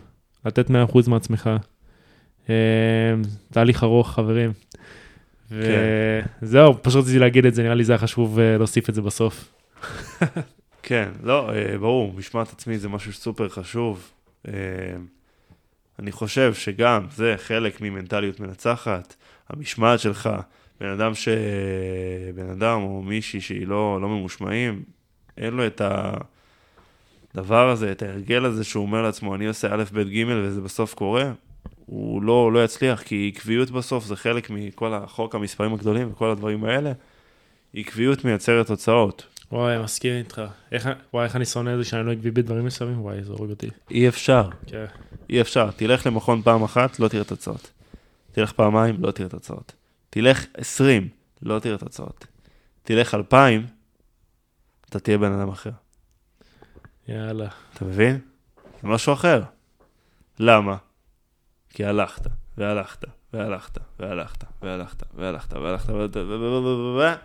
לתת 0.44 0.70
100% 0.70 0.72
מעצמך, 1.08 1.50
אה, 2.50 2.54
תהליך 3.52 3.84
ארוך, 3.84 4.10
חברים. 4.10 4.52
וזהו, 6.42 6.82
פשוט 6.82 7.02
רציתי 7.02 7.18
להגיד 7.18 7.46
את 7.46 7.54
זה, 7.54 7.62
נראה 7.62 7.74
לי 7.74 7.84
זה 7.84 7.92
היה 7.92 7.98
חשוב 7.98 8.38
אה, 8.38 8.58
להוסיף 8.58 8.88
את 8.88 8.94
זה 8.94 9.02
בסוף. 9.02 9.54
כן, 10.82 11.08
לא, 11.22 11.50
ברור, 11.80 12.12
משמעת 12.16 12.52
עצמית 12.52 12.80
זה 12.80 12.88
משהו 12.88 13.12
סופר 13.12 13.48
חשוב. 13.48 14.10
אני 15.98 16.12
חושב 16.12 16.54
שגם 16.54 17.06
זה 17.10 17.34
חלק 17.38 17.80
ממנטליות 17.80 18.40
מנצחת, 18.40 19.14
המשמעת 19.48 20.00
שלך, 20.00 20.30
בן 20.80 20.88
אדם 20.88 21.14
ש... 21.14 21.28
בן 22.34 22.50
אדם 22.50 22.82
או 22.82 23.02
מישהי 23.02 23.40
שהיא 23.40 23.66
לא, 23.66 23.98
לא 24.00 24.08
ממושמעים, 24.08 24.82
אין 25.38 25.54
לו 25.54 25.66
את 25.66 25.82
הדבר 27.34 27.68
הזה, 27.70 27.92
את 27.92 28.02
ההרגל 28.02 28.44
הזה 28.44 28.64
שהוא 28.64 28.82
אומר 28.82 29.02
לעצמו, 29.02 29.34
אני 29.34 29.46
עושה 29.46 29.74
א', 29.74 29.84
ב', 29.92 30.00
ג' 30.00 30.24
וזה 30.28 30.60
בסוף 30.60 30.94
קורה, 30.94 31.32
הוא 31.86 32.22
לא, 32.22 32.52
לא 32.52 32.64
יצליח, 32.64 33.02
כי 33.02 33.32
עקביות 33.34 33.70
בסוף 33.70 34.04
זה 34.04 34.16
חלק 34.16 34.50
מכל 34.50 34.94
החוק 34.94 35.34
המספרים 35.34 35.74
הגדולים 35.74 36.12
וכל 36.12 36.30
הדברים 36.30 36.64
האלה. 36.64 36.92
עקביות 37.74 38.24
מייצרת 38.24 38.66
תוצאות. 38.66 39.33
וואי, 39.52 39.78
מסכים 39.78 40.12
איתך. 40.12 40.42
איך, 40.72 40.88
וואי, 41.12 41.24
איך 41.24 41.36
אני 41.36 41.44
שונא 41.44 41.70
את 41.70 41.78
זה 41.78 41.84
שאני 41.84 42.06
לא 42.06 42.12
עקבי 42.12 42.30
בדברים 42.30 42.64
מסוימים, 42.64 43.00
וואי, 43.00 43.24
זה 43.24 43.32
הורג 43.32 43.50
אותי. 43.50 43.70
אי 43.90 44.08
אפשר. 44.08 44.48
כן. 44.66 44.84
אי 45.30 45.40
אפשר. 45.40 45.70
תלך 45.70 46.06
למכון 46.06 46.42
פעם 46.42 46.62
אחת, 46.62 46.98
לא 47.00 47.08
תראה 47.08 47.24
תוצאות. 47.24 47.70
תלך 48.32 48.52
פעמיים, 48.52 48.96
לא 49.04 49.10
תראה 49.10 49.28
תוצאות. 49.28 49.72
תלך 50.10 50.46
עשרים, 50.54 51.08
לא 51.42 51.58
תראה 51.58 51.78
תוצאות. 51.78 52.26
תלך 52.82 53.14
אלפיים, 53.14 53.66
אתה 54.88 55.00
תהיה 55.00 55.18
בן 55.18 55.32
אדם 55.32 55.48
אחר. 55.48 55.70
יאללה. 57.08 57.48
אתה 57.74 57.84
מבין? 57.84 58.18
זה 58.82 58.88
משהו 58.88 59.12
אחר. 59.12 59.42
למה? 60.38 60.76
כי 61.70 61.84
הלכת, 61.84 62.26
והלכת, 62.58 63.04
והלכת, 63.32 63.78
והלכת, 64.00 64.44
והלכת, 64.62 65.02
והלכת, 65.14 65.52
והלכת, 65.52 65.90
והלכת, 65.92 67.20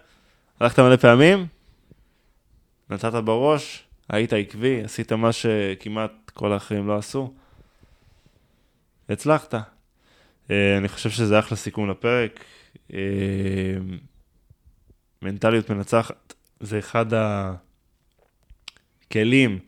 הלכת 0.60 0.80
מלא 0.80 0.96
פעמים, 0.96 1.48
נתת 2.90 3.14
בראש, 3.14 3.84
היית 4.10 4.34
עקבי, 4.34 4.84
עשית 4.84 5.12
מה 5.12 5.32
שכמעט 5.32 6.12
כל 6.34 6.52
האחרים 6.52 6.88
לא 6.88 6.98
עשו, 6.98 7.34
הצלחת. 9.10 9.54
אה, 10.52 10.78
אני 10.78 10.88
חושב 10.88 11.10
שזה 11.10 11.40
אחלה 11.40 11.58
סיכום 11.58 11.90
לפרק. 11.90 12.44
אה, 12.94 13.00
מנטליות 15.22 15.70
מנצחת 15.70 16.34
זה 16.60 16.80
אחד 16.80 17.06
הכלים 19.06 19.60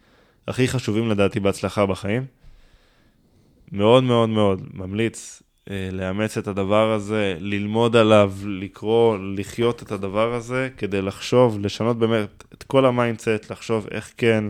הכי 0.48 0.68
חשובים 0.68 1.10
לדעתי 1.10 1.40
בהצלחה 1.40 1.86
בחיים. 1.86 2.26
מאוד 3.72 4.04
מאוד 4.04 4.30
מאוד 4.30 4.62
ממליץ 4.74 5.44
לאמץ 5.70 6.38
את 6.38 6.48
הדבר 6.48 6.92
הזה, 6.92 7.36
ללמוד 7.40 7.96
עליו, 7.96 8.34
לקרוא, 8.46 9.18
לחיות 9.36 9.84
את 9.84 9.92
הדבר 9.92 10.34
הזה, 10.34 10.70
כדי 10.78 11.02
לחשוב, 11.02 11.60
לשנות 11.60 12.00
באמת 12.00 12.44
את 12.54 12.64
כל 12.64 12.86
ה 12.86 12.93
mindset, 12.93 13.52
לחשוב 13.52 13.88
איך 13.92 14.14
כן, 14.18 14.44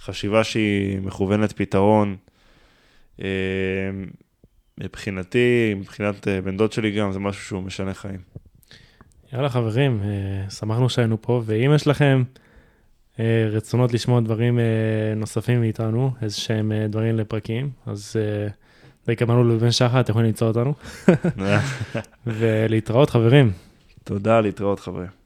חשיבה 0.00 0.44
שהיא 0.44 1.00
מכוונת 1.00 1.52
פתרון. 1.52 2.16
אה, 3.22 3.28
מבחינתי, 4.78 5.74
מבחינת 5.76 6.28
אה, 6.28 6.40
בן 6.40 6.56
דוד 6.56 6.72
שלי 6.72 6.90
גם, 6.90 7.12
זה 7.12 7.18
משהו 7.18 7.44
שהוא 7.44 7.62
משנה 7.62 7.94
חיים. 7.94 8.20
יאללה 9.32 9.48
חברים, 9.48 10.00
אה, 10.04 10.50
שמחנו 10.50 10.88
שהיינו 10.88 11.22
פה, 11.22 11.42
ואם 11.44 11.72
יש 11.74 11.86
לכם 11.86 12.22
אה, 13.20 13.48
רצונות 13.50 13.92
לשמוע 13.92 14.20
דברים 14.20 14.58
אה, 14.58 14.64
נוספים 15.16 15.60
מאיתנו, 15.60 16.10
איזה 16.22 16.36
שהם 16.36 16.72
אה, 16.72 16.86
דברים 16.88 17.16
לפרקים, 17.16 17.70
אז 17.86 18.16
קבלנו 19.16 19.44
לבן 19.44 19.70
שחר, 19.70 20.00
אתם 20.00 20.10
יכולים 20.10 20.26
למצוא 20.26 20.48
אותנו, 20.48 20.74
ולהתראות 22.26 23.10
חברים. 23.10 23.52
תודה, 24.04 24.40
להתראות 24.40 24.80
חברים. 24.80 25.23